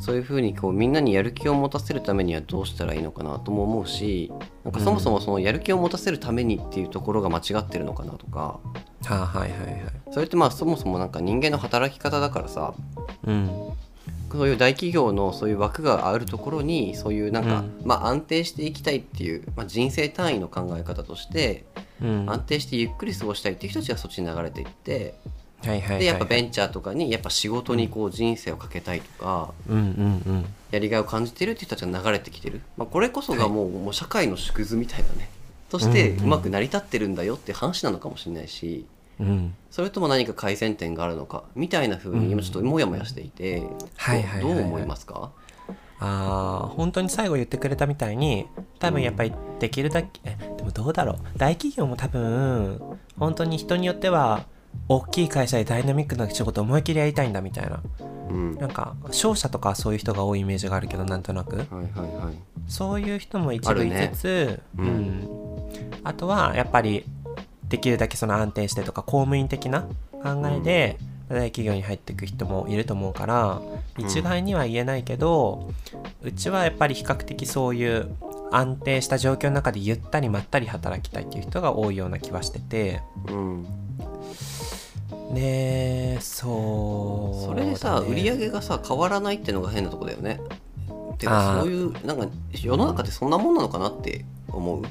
[0.02, 4.32] そういうふうにこうみんなにやる気を持たせるためにはどうしたらいいのかなとも思うし
[4.64, 8.60] なんかそもそもそのやる気を持たせるためにっていうところが間違ってるのかなとか。
[9.06, 9.82] はあはいはいはい。
[10.12, 12.74] それってまあそもそもなんか人間の働き方だからさ。
[13.26, 13.50] うん。
[14.32, 17.82] そういう大企業のそういう枠があるところにそういうなんか、うん。
[17.86, 21.66] まあ安定していきたいっていう、まあ、人生単位の考え方として
[22.02, 22.30] うん。
[22.30, 25.16] 安定してゆっくり過ごしたいっていう人たちがそっちに流れていって
[25.64, 29.84] はいはいでやっぱベンチャーとかにやっぱ仕事にこう人生をかけたいとかうんうんう
[30.38, 30.45] ん。
[30.72, 35.30] やりがいを感じてるって人たちが流れてきてる、まあ、これこそがもう,、もう社会の縮図みたいなね。
[35.70, 38.86] としてうんうんうまく成り立ってるんだよって話なのかもしれないし
[39.20, 39.53] うん。
[39.70, 43.64] それとも何か改善点があるのかみたいな風に今ちょっとモヤモヤしていて、
[44.41, 45.32] どう思いますか？
[46.01, 48.47] ああ本当に最後言ってくれたみたいに
[48.80, 51.20] 多分やっぱりできるだけ、えでもどうだろう。
[51.36, 54.45] 大企業も多分本当に人によっては
[54.88, 57.82] 大きい会社でダイナミックな仕事思いっきりやりたいんだみたいな。
[58.30, 58.55] うん。
[58.55, 61.57] なんか商社とかはそういう人が多いイメージがあるけどなんとなく。
[61.57, 62.34] はいはいはい。
[62.67, 64.88] そういう人も一部いつつ、ううん。
[64.88, 65.27] ん。
[66.03, 67.05] あとはやっぱり
[67.67, 69.82] できるだけその安定してとか公務員的な
[70.23, 73.61] 考えで大企業に入っていく人もいると思うから
[73.97, 74.05] うん。
[74.05, 75.71] 一概には言えないけど、
[76.23, 78.15] うちはやっぱり比較的そういう
[78.51, 83.01] 安定した状況の中でゆったりまったり働きたいっていう人が多いような気はしてて。
[83.27, 83.67] うん、
[85.34, 90.39] ねそうそれでさ、だね売り上げがさ変わらないってのが変なとこだよね。
[91.17, 94.84] てかそういうなんか世の中ってそんなもんなのかなって思う？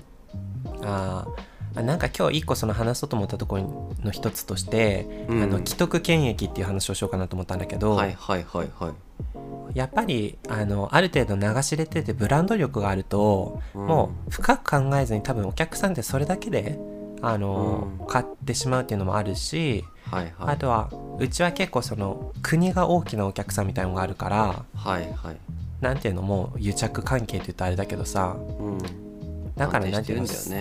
[0.82, 1.82] あー。
[1.82, 5.43] なんか今日一個その話そうと思ったところの一つとして、うん。
[5.43, 9.78] あの既得権益っていう話をしようかなと思ったんだけど、はいはいはいはい。
[9.78, 13.86] やっぱりあのある程度流し入れててブランド力があると、うん。
[13.86, 16.78] もう深く考えずに多分お客さんってそれだけで
[17.22, 18.07] あの、うん。
[18.07, 20.33] 買ってしまうっていうのもあるし、はいはい。
[20.39, 25.37] あとはうちは結構その国が大きなお客さんみたいなのがあるからはいはい。
[25.81, 28.79] なんていうのもう癒着関係って言うとあれだけどさうん。
[29.57, 30.59] だから安定してるなんていうの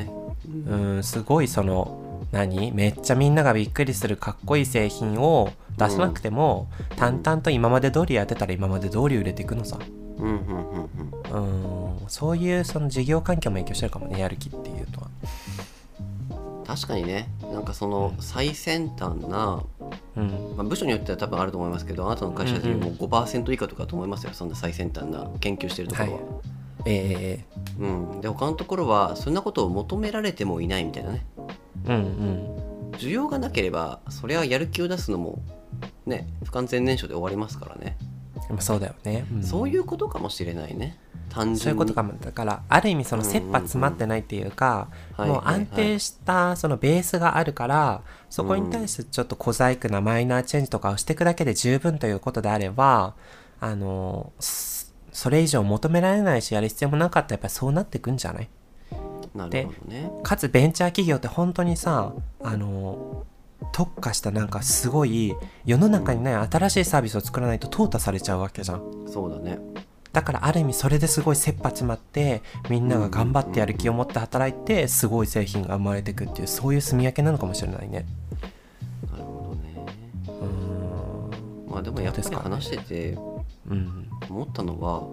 [0.62, 0.94] んだよね。
[0.96, 2.72] うんすごいその何？
[2.72, 9.78] めっちゃみんながびっくりするかっこいい製品を出さなくても、淡々と今まで通りやってたら今まで通り売れていくのさ。
[10.18, 10.90] うんうんうん
[11.32, 11.94] うん。
[12.00, 15.10] うんそういうその事業環境も影響してるかもねやる気っていうのは
[16.68, 17.30] 確かにね。
[17.42, 19.64] なんかその最先端な、
[20.18, 20.54] うん。
[20.58, 24.32] まあ、部署によっては多分あると思いますけどあなたの会社でもう5%以下とかだと思いますよ。
[24.34, 26.20] そんな最先端な研究してるところは、
[26.86, 27.46] ええ。
[27.80, 27.88] う
[28.18, 31.26] ん、で他のところはそんなことを求められてもいないみたいなね。
[31.86, 32.92] うんうん。
[32.98, 35.42] 需要がなければそれはやる気を出すのも
[36.06, 37.96] ね不完全燃焼で終わりますからね、
[38.48, 39.44] でもそうだよね、うん。
[39.44, 40.98] そういうことかもしれないね。
[41.30, 41.60] 単純に。
[41.60, 42.14] そういうことかも。
[42.14, 44.88] だからある意味その切羽詰まってないっていうか、
[45.18, 45.26] うん。
[45.26, 53.16] うんうんもう安定したそのベースがあるからそこに対してちょっと小細工なマイナーチェンジとかをしていくだけで十分ということであれば
[53.60, 58.50] あのそそれ以上求められないしやる必要もなかったらやっぱりそうなっていくんじゃない？
[59.36, 60.12] なるほどね。
[60.24, 63.26] かつベンチャー企業って本当にさあの
[63.72, 65.36] 特化したなんかすごい
[65.66, 68.82] 世の中にない新しいサービスを作らないと淘汰されちゃうわけじゃん。
[69.08, 69.60] そうだね。
[70.14, 78.06] だからある意味それですごい切羽詰まってみんなが頑張ってやる気を持って働いてすごい製品が生まれていくっていうそういう住み分けなのかもしれないね。
[79.12, 79.86] なるほどね。
[80.28, 81.70] うーん。
[81.70, 83.18] まあでもやっぱり話してて
[83.70, 84.10] うん。
[84.30, 85.04] 思ったのは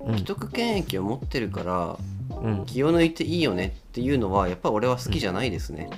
[0.00, 0.14] うん。
[0.18, 1.98] 既得権益を持ってるから
[2.40, 2.64] うん。
[2.64, 5.90] 気を抜いていいよねっていうのはやっぱ俺は好きじゃないですね、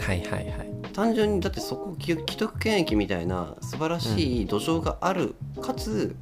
[0.00, 6.14] はいはいはい単純にだってそこ既既得権益みたいな素晴らしい土壌がある、かつ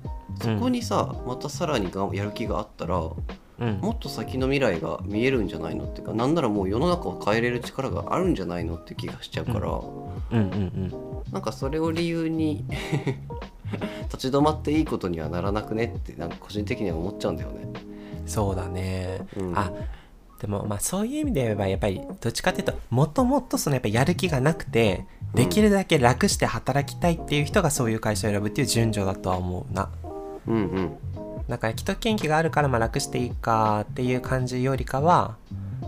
[0.43, 3.03] そこにさまたさらにがやる気があったら
[3.61, 3.79] うん。
[3.81, 9.81] もっと先の未来が見えるんじゃないのっていうかなんならもう世の中を変えれる力があるんじゃないのって気がしちゃうから、うん。
[10.31, 10.41] うん。
[10.41, 11.33] うん。
[11.33, 12.65] なんかそれを理由に
[14.11, 17.69] 立ち止まっていいことにはならなくねってなんか個人的には思っちゃうんだよね。
[18.27, 19.59] そうだね、うん。
[19.59, 19.73] あ
[20.41, 29.91] でもまあそういう意味で言えばやっぱりどっちかっていうともともとそのやっぱやる気がなくてできるだけ楽して働きたいっていう人がそういう会社を選ぶっていう順序だとは思うな。
[30.47, 30.97] うんうん。
[31.49, 35.37] だから既得権益があるからまあ楽していいかっていう感じよりかは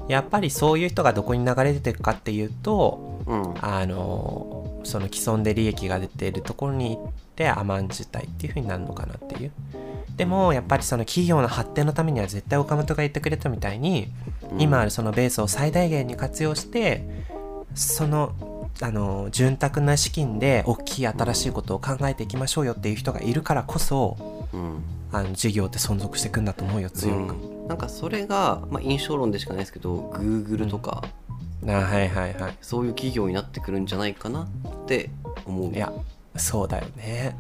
[0.08, 3.54] やっぱりそういう人がどこに流れ出ていくかっていうとうん。
[3.64, 9.52] あのその既存で利益が出ているところに行って甘んじたいっていう風になるのかなっていう
[10.22, 14.06] でもやっぱりその企業の発展のためには絶対岡本が言ってくれたみたいに、
[14.56, 17.04] 今あるそのベースを最大限に活用して
[17.74, 24.82] そのあの潤沢な資金で大きい新しいことを考えていきましょうよっていう人がいるからこそうん。
[25.10, 27.66] あの事業って存続していくんだと思うよ強く、うん。
[27.66, 31.02] なんかそれが、まあ、印象論でしかないですけど Google とか、
[31.66, 32.56] あはいはいはい。
[32.62, 35.10] そういう企業になってくるんじゃないかなって
[35.44, 35.74] 思う。
[35.74, 35.92] いや
[36.36, 37.36] そうだよね。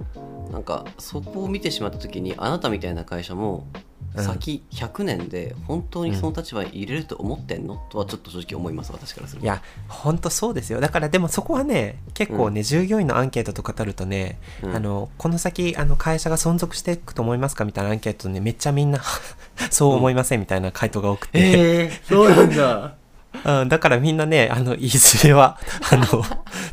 [0.50, 3.66] なんかそこを見てしまった時にあなたみたいな会社も
[4.14, 4.24] うん。
[4.24, 9.46] 先100年で本当にその立場に入れると思ってんの、とはちょっと正直思います私からすると。
[9.46, 10.80] いやほんとそうですよ。
[10.80, 14.76] だからでもそこはね結構ね、従業員のアンケートとか取るとね、うん。
[14.76, 17.64] あのこの先あの会社が存続していくと思いますか？
[17.64, 19.00] みたいなアンケートねめっちゃみんな
[19.70, 20.40] そう思いません？
[20.40, 22.96] みたいな回答が多くて、えー、そうなんだ
[23.44, 25.58] うん、だからみんなねあのいずれは
[25.90, 26.04] あの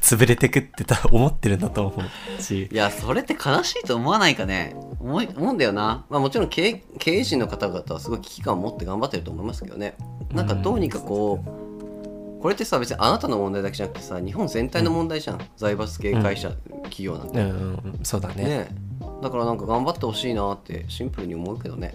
[0.02, 2.04] 潰れてくってた思ってるんだと思
[2.38, 2.70] うし。
[2.72, 4.76] いやそれって悲しいと思わないかね。
[5.00, 9.96] 思い思うんだよな、まあ、もちろん経営経営陣の方々はすごい危機感を持って頑張ってると思いますけどね。
[10.34, 16.52] なんかどうにかこうこれってさ別にあなたの問題だけじゃなくてさ日本全体の問題じゃん、財閥系会社、
[16.84, 17.52] 企業なんてうん、う
[17.90, 18.44] ん、そうだね。
[18.44, 18.89] ね
[19.22, 21.94] だからなんか頑張ってほしいなってシンプルに思うけどね。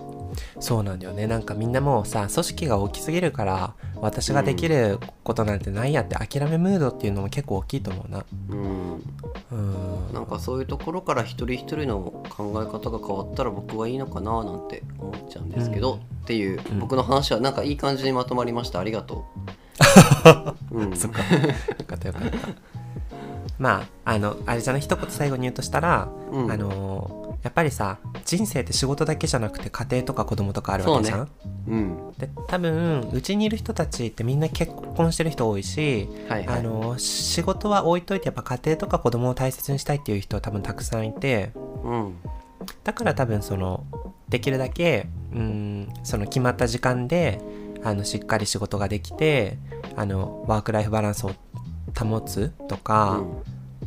[0.59, 1.27] そうなんだよね。
[1.27, 8.25] なんかみんなもうさ組織が大きすぎるから私ができることなんてないやって諦めムードっていうのも結構大きいと思うな。
[8.51, 9.03] うん。
[9.53, 10.13] うん。
[10.13, 15.99] なんかそういうところから一人一人の考え方が変わったら僕はいいのかななんて思っちゃうんですけど、うん。
[15.99, 16.79] っていううん。
[16.81, 18.81] 僕の話はなんかいい感じにまとまりました。
[18.81, 19.25] ありがと
[20.71, 21.23] う、うん、そっか。
[21.23, 21.27] よ
[21.87, 22.74] かったよかった。
[23.59, 26.51] まあ、あの、あれじゃない、一言最後に言うとしたら、うん。
[26.51, 31.29] あのーやっぱりさ、人生って仕事だけじゃなくて家庭とか子供とかあるわけじゃん、
[31.69, 32.13] うん。
[32.17, 36.59] で、多分、うちにいる人たちってみんな結婚してる人多いし、はいはい。
[36.61, 41.53] あのー仕事は置いといてやっぱ家庭とか子供を大切にしたいっていう人は多分たくさんいて、
[41.85, 42.15] うん。
[42.83, 43.85] だから多分その
[44.29, 47.41] できるだけうんその決まった時間で
[47.83, 49.59] あのしっかり仕事ができて
[49.97, 51.33] あのワークライフバランスを
[51.99, 53.23] 保つとか、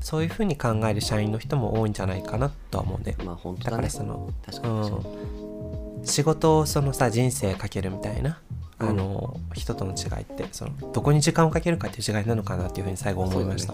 [0.02, 3.16] そういうふうに考える社員の人も多いんじゃないかなとは思うね。
[3.20, 3.84] うん、まあ本当だね。
[3.84, 8.40] らその、確かにそう、うん、仕事をそのさ人生かけるみたいな
[8.80, 13.74] あの、人との違いってそのどこに時間をかけるかっていう違いなのかなっていうふうに最後思いました、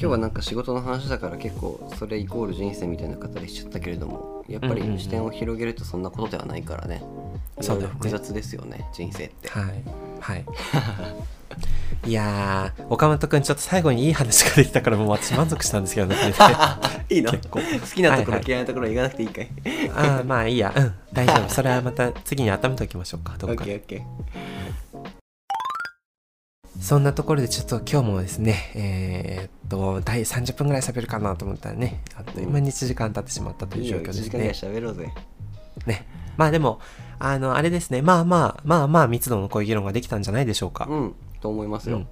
[0.00, 7.02] 今日はなんか仕事の話だから結構それイコール人生みたいな語りしちゃったけれどもやっぱり視点を広げるとそんなことではないからね。
[7.60, 7.94] いそうだよね。
[7.94, 9.48] 複雑ですよね人生って。
[9.48, 9.64] はい。
[10.20, 10.44] はい。
[12.06, 16.14] いやー岡本君ちょっと最後にいい話ができたからもう私満足したんですけどね。
[17.10, 17.32] いいの？
[17.32, 17.58] 結構。
[17.58, 19.50] 好きなところ、はいはい嫌いなところ言わなくていいかい？
[19.96, 20.72] ああまあいいや。
[20.76, 20.94] うん。
[21.12, 21.48] 大丈夫。
[21.52, 23.34] それはまた次に温めておきましょうか。
[23.36, 23.64] どオうか。
[23.64, 25.17] ッケーオッケー
[26.80, 35.12] そんなところでちょっと今日もですねえーっと第30分ぐらい喋るかなと思ったらねあっという間に1時間経ってしまったといういいよ1状況です時間ぐらいね喋ろうぜ。
[35.86, 36.06] ね。
[36.36, 36.80] まあでも
[37.18, 38.00] あのあれですね。
[38.00, 40.86] まあまあまあまあ密度の濃い議論ができたんじゃないでしょうか。
[40.88, 42.06] うんと思いますよ、うん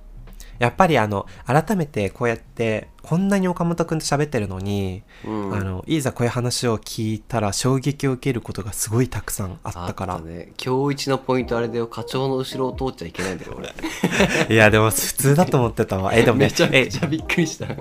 [0.59, 5.55] やっぱりあの改めてこうやってこんなに岡本君と喋ってるのに、うん。
[5.55, 10.17] あのいざこういう話を聞いたら衝撃を受けることがすごいたくさんあったから。
[10.17, 10.53] あね。
[10.63, 13.73] 今日一のポイントあれだよ課長の後ろを通っちゃいけないんだよ俺。
[14.53, 16.13] いやでも普通だと思ってたわ。
[16.15, 17.67] えでもねめちゃえめちゃびっくりした。
[17.67, 17.77] いや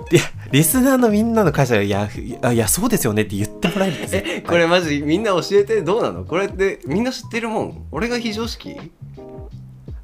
[0.52, 4.36] リスナーのみんなの会社いやいやいやそうですよねって言ってもらえるって絶対。
[4.36, 6.24] えこれマジみんな教えてどうなの？
[6.24, 7.86] これってみんな知ってるもん？
[7.90, 8.76] 俺が非常識？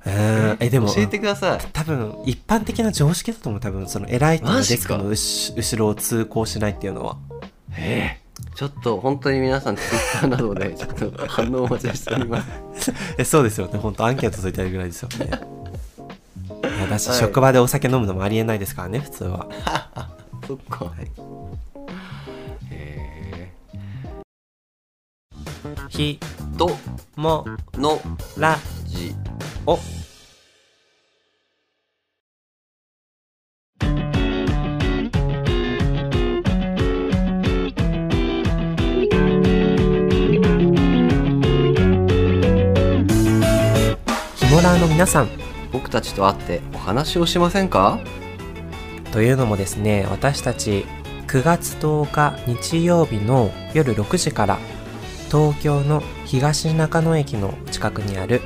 [0.06, 0.56] うん。
[0.60, 1.60] えでも教えてください。
[1.72, 7.16] 多分一般的な常識だと思う多分その偉い人のデスクの後後ろを通行しないっていうのは。
[7.76, 8.22] ええ。
[8.54, 12.42] ちょっと本当に皆さんツイッターなどで ちょっと反応をお待ちしておりま
[12.74, 12.92] す。
[13.16, 13.78] えそうですよね。
[13.78, 15.30] 本当アンケート取りたいぐらいですよね。
[16.76, 17.18] いやだし、はい。
[17.18, 19.48] 職場でお酒飲むのもありえないですからね普通は。
[20.46, 21.10] そっか、い。
[22.70, 23.52] へ
[25.88, 26.76] ひえと
[27.16, 28.00] もの
[28.36, 28.58] ら
[28.92, 29.14] じ。
[29.66, 29.76] お。
[29.76, 29.82] ヒ
[44.54, 45.28] モラーの皆さん。
[45.72, 47.98] 僕たちと会ってお話をしませんか？
[49.10, 50.84] というのもですね私たち
[51.28, 54.58] 9月10日日曜日の夜6時から
[55.30, 58.42] 東京の東中野駅の近くにある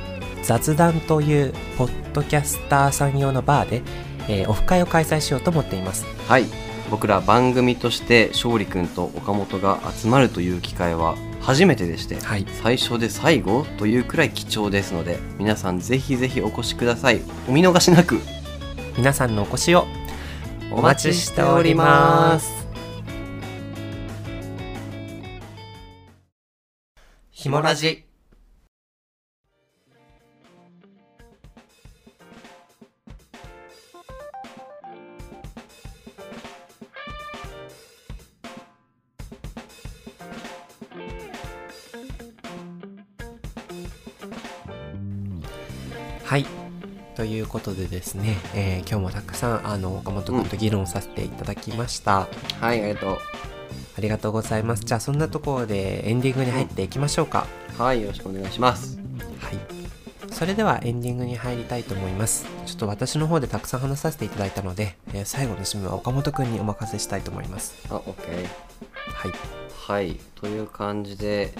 [0.47, 3.81] 雑談というポッドキャスターさん用のバーで、
[4.29, 6.05] えーオフ会を開催しようと思っています。
[6.25, 6.45] はい。
[6.89, 12.45] 僕ら番組として勝利くんと岡本が集まるという機会は初めてでして、はい。
[12.63, 17.19] 最初で最後というくらい貴重ですので皆さんぜひぜひお越しください。
[17.49, 18.21] お見逃しなく。
[18.97, 19.85] 皆さんのお越しを
[20.71, 22.65] お待ちしております。
[27.31, 28.06] ひもラジ
[46.27, 46.45] はい。
[47.15, 52.27] ということでですね、えー今日もたくさんあの岡本君と議論させていただきました、
[52.59, 53.17] はいありがと
[53.97, 54.83] ありがとうございます。
[54.83, 57.47] じゃあそんなところでエンディングに入っていきましょうか、
[57.79, 58.99] うはいよろしくお願いします。
[59.39, 60.33] はい。
[60.33, 62.45] それではエンディングに入りたいと思います。
[62.65, 67.73] ちょっと私の方でたくさん話させていただいたので、えー最後の締めは岡本君にお任せしたいと思います。
[67.89, 68.45] あオッケー。
[69.13, 69.33] はい。
[69.87, 71.53] はいという感じで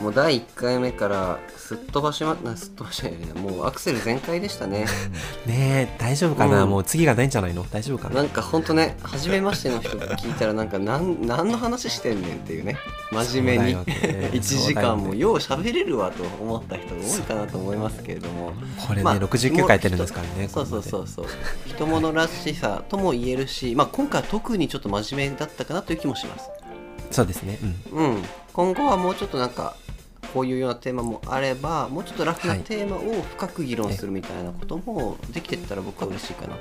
[0.00, 3.32] もう第1回目からすっ飛ばしまなすっ飛ばしないね。
[3.32, 4.84] もうアクセル全開でしたね。
[5.46, 6.70] ねえ大丈夫かな、うん。
[6.70, 7.64] もう次がないんじゃないの？
[7.70, 8.16] 大丈夫かな？
[8.16, 12.76] なんかほんとね初めましての人が聞いたらなんかなん何の話してんねんっていうね。
[13.10, 14.30] 真面目に、そうだよね。
[14.36, 18.52] 1時間もよう喋れるわと思った人が多いかなと思いますけれども。
[18.86, 21.26] これね、まあ69回やってるんですからねそうそうそううそう。
[21.66, 26.50] 人物らしさとも言えるし、まあ、今回は特にちょっと真面目だったかなという気もします。
[27.10, 27.58] そうですね。
[27.94, 28.04] うん。
[28.04, 28.22] うん。
[28.52, 29.74] 今後はもうちょっとなんか
[30.36, 32.60] こういうようなテーマもあればもうちょっと楽なはい。
[32.60, 36.60] テーマを深く議論するみたいなこともできてったら僕は嬉しいかなと。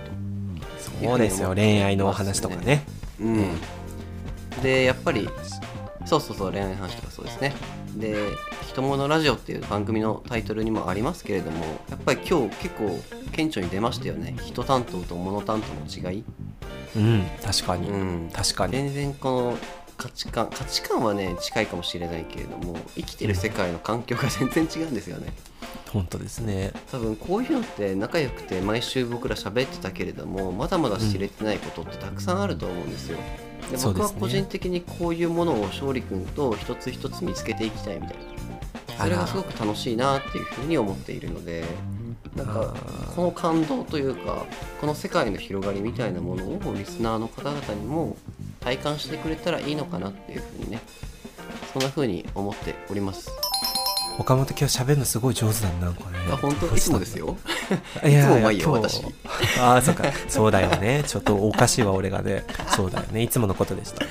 [1.03, 1.53] そうですよ。
[1.53, 2.85] 恋愛のお話とかね。
[3.19, 3.51] うん、
[4.63, 5.27] でやっぱり
[6.05, 7.53] そうそうそう恋愛の話とかそうですね。
[7.97, 8.15] で
[8.65, 12.97] 「ひとものラジオ」っていう番組のタイトルにもありますけれどもやっぱり今日結構
[13.33, 14.37] 顕著に出ましたよね。
[14.41, 16.23] 人担当と物担当の違い、
[16.95, 18.71] うん確かに、うん、確かに。
[18.71, 19.57] 全然この
[19.97, 25.33] 価値観価値観はね近いかもしれないけれども生きてる世界の環境が全然違うんですよね。
[25.91, 26.73] 本当ですね。
[26.91, 33.17] 多分こういうのって仲良くて毎週僕ら喋ってたけれどもまだまだ知れてないことってたくさんあると思うんですよ、
[33.71, 38.35] で僕は個人的にこういうものを勝利君と一つ一つ見つけていきたいみたいな。
[38.97, 41.65] それがすごく楽しいなっていうふうに思っているので
[42.35, 42.73] なんか
[43.15, 44.45] この感動というか
[44.79, 48.15] この世界の広がりみたいなものをリスナーの方々にも
[48.65, 50.81] 体感してくれたらいいのかなっていうふうにね
[51.71, 53.29] そんなふうに思っております。
[54.17, 57.37] 岡本今日喋るのすごい上手だねなんかねあ本当いつもですよ。
[58.03, 58.87] いやいつもうまいよ今日。
[58.89, 59.03] 私。
[59.59, 60.05] ああそうか。
[60.29, 61.03] そうだよね。
[61.05, 62.43] ちょっとおかしいわ俺がね。
[62.67, 63.21] そうだよね。
[63.23, 64.05] いつものことでした。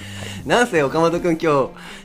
[0.45, 1.47] なんせ岡本くん今日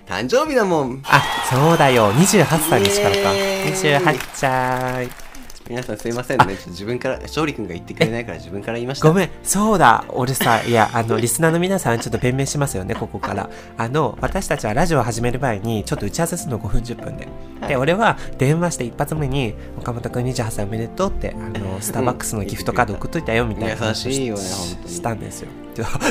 [0.07, 1.03] 誕生日だもん。
[1.05, 2.11] あそうだよ。
[2.13, 3.33] 28歳ですからか。
[3.33, 3.73] イエーイ。
[3.73, 5.28] 28歳
[5.69, 6.45] 皆さんすいませんね。
[6.45, 9.07] ちょっと自分から勝利くんが言ってくれないから自分から言いました。
[9.07, 9.29] ごめん。
[9.43, 10.03] そうだ。
[10.09, 13.51] 俺さいやあのリスナーの皆さんちょっと弁明しますよねここから。
[13.77, 17.27] あの私たちはラジオを始める前にちょっと打ち合わせするの5分10分で。
[17.67, 25.49] で俺は電話して一発目に「岡本君28歳おめでとう」ってあのスターバックスのギフトカード送っといたよみたいな話しねしたんですよ。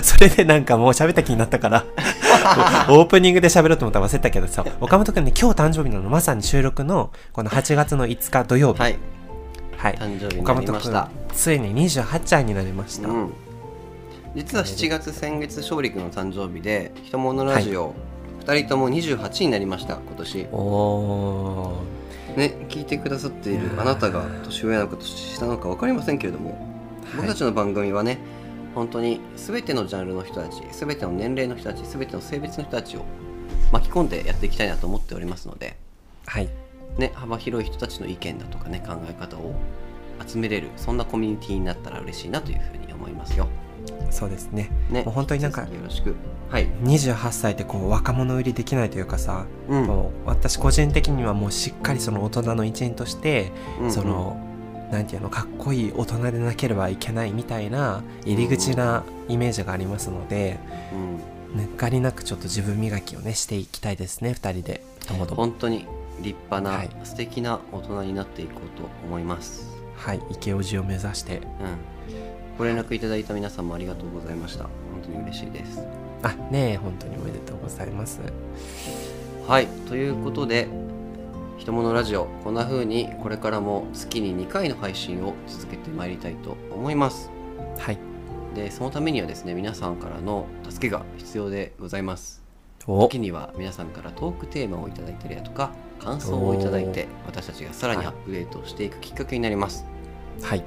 [0.04, 1.84] それでなんかもう喋った気になったから。
[2.90, 6.08] オープニングで喋ろうと思ったら忘れたけどさ岡本君ね今日誕生日なの。
[6.08, 8.80] まさに収録のこの8月の5日土曜日。
[8.80, 9.17] はい
[9.78, 9.94] はい。
[9.94, 11.10] 誕生日になりました。
[11.32, 13.32] ついに28歳になりました、うん。
[14.34, 17.94] 実は7月先月勝利くんの誕生日で「ひとものラジオ」
[18.44, 20.46] 2人とも28になりました今年。
[20.52, 22.38] おー。
[22.38, 26.58] ね聞いてくださっているあなたが年上なのか年下なのか分かりませんけれども
[27.16, 28.18] 僕たちの番組はね
[28.74, 33.04] 本当に全てのジャンルの人たち全ての年齢の人たち全ての性別の人たちを
[33.72, 35.76] 巻き込んでやっていきたいなと思っておりますので、
[36.26, 36.48] はい
[36.98, 39.54] ね、幅広い人たちの意見だとかね考え方を
[40.26, 43.46] 集めれるそんなコミュニティになったら嬉しいなというふうに思いますよ。
[44.10, 44.70] そうですね。
[44.90, 46.14] ね、もう本当になんかよろしく。
[46.50, 49.84] はい、28歳ってこう若者売りできないというかさ、うん。
[49.84, 53.92] もう私個人的にはもうしっかりその大人の一員として、うんうん。
[53.92, 54.44] その
[54.90, 60.58] なんていうのかっこいい大人でなければいけないみたいな入り口なイメージがありますので、
[61.52, 64.82] うん、ぬかりなくちょっと自分磨きをねしていきたいですね2人で。
[65.06, 65.86] ともども本当に
[66.22, 69.76] 立派な、はい素敵な大人になっていこうと思います。
[69.96, 71.44] はい池オジを目指してうん、
[72.56, 74.64] ご連絡いただいた皆さんもありがとうございました。
[74.64, 75.82] 本当に嬉しいです。
[76.22, 78.20] あねえ本当におめでとうございます
[79.46, 80.68] はい、ということで、
[81.56, 87.30] ひとものラジオ、こんな風にこれからも月に2回の配信を続けてまいりたいと思います。
[87.78, 87.98] はい
[88.54, 92.42] で、そのためにはですね、皆さんからの助けが必要でございます。
[92.86, 99.84] お時には皆さんからトークテーマをいただいたりだとか、感想をいただいて私たちがさらにアップデートしていくきっかけになります。
[100.42, 100.64] はい。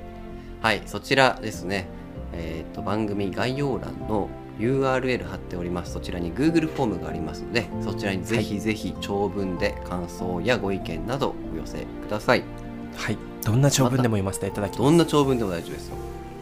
[0.61, 1.87] はい、そちらですね、
[2.33, 4.29] えー、と番組概要欄の
[4.59, 5.93] URL 貼っております。
[5.93, 12.43] そちらに Google フォームがありますのでそちらにぜひぜひ長文で感想やご意見などお寄せください。
[12.95, 13.17] はい。
[13.43, 14.81] どんな長文でも読ませていただきます。
[14.83, 15.95] どんな長文でも大丈夫ですよ。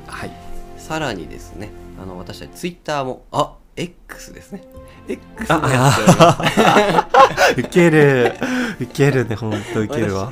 [0.08, 0.32] はい。
[0.78, 1.70] さらにですね
[2.02, 4.63] あの私たち Twitter もあ X ですね。
[5.07, 8.34] X もやっておりますウケる
[8.80, 10.32] ウケるねほんとウケるわ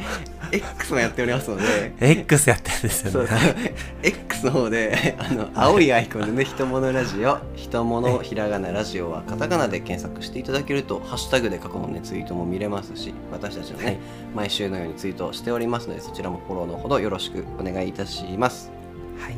[0.52, 3.74] X もやっておりますので X やってるんですそうよね。
[4.04, 13.98] X の方であの青いアイコンでね「ひとものラジオ」「ひとものひらがなラジオ」はカタカナで検索していただけるとハッシュタグで過去のねツイートも見れますし私たちのね、はい
[14.36, 18.72] 毎週のようにツイートしておりますのでそちらもフォローのほどよろしくお願いいたします
[19.20, 19.38] はい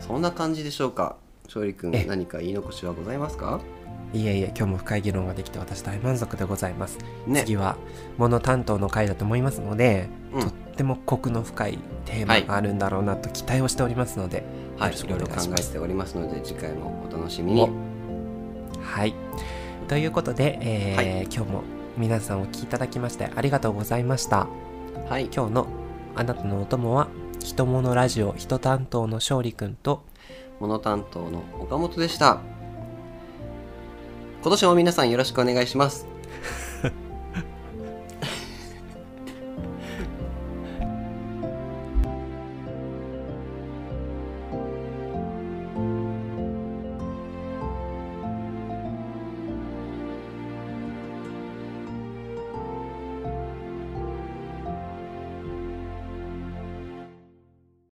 [0.00, 1.16] そんな感じでしょうか
[1.48, 3.60] 勝利君え何か言い残しはございますか？
[4.12, 7.40] いえいえ今日も深い議論ができて私大満足でございます、ね。
[7.40, 7.76] 次は
[8.18, 10.40] モノ担当の回だと思いますので、うん。
[10.42, 14.44] とってもコクの深いテーマがあるんだろうなと期待をしておりますので、
[14.76, 14.90] はい。
[14.90, 15.70] よろしくいろいろ考お願いします。
[15.70, 17.70] えておりますので次回もお楽しみに。
[18.82, 19.14] はい。
[19.88, 21.62] ということで、えー今日も
[21.96, 24.48] 皆さんお聞きいただきましてありがとうございました。
[25.08, 25.30] はい。
[25.34, 25.66] 今日の
[26.14, 27.08] あなたのお供は
[27.42, 30.04] 「ひとものラジオ人担当の勝利くんと
[30.60, 32.40] モノ担当の岡本でした。
[34.42, 36.17] 今年も皆さんよろしくお願いします。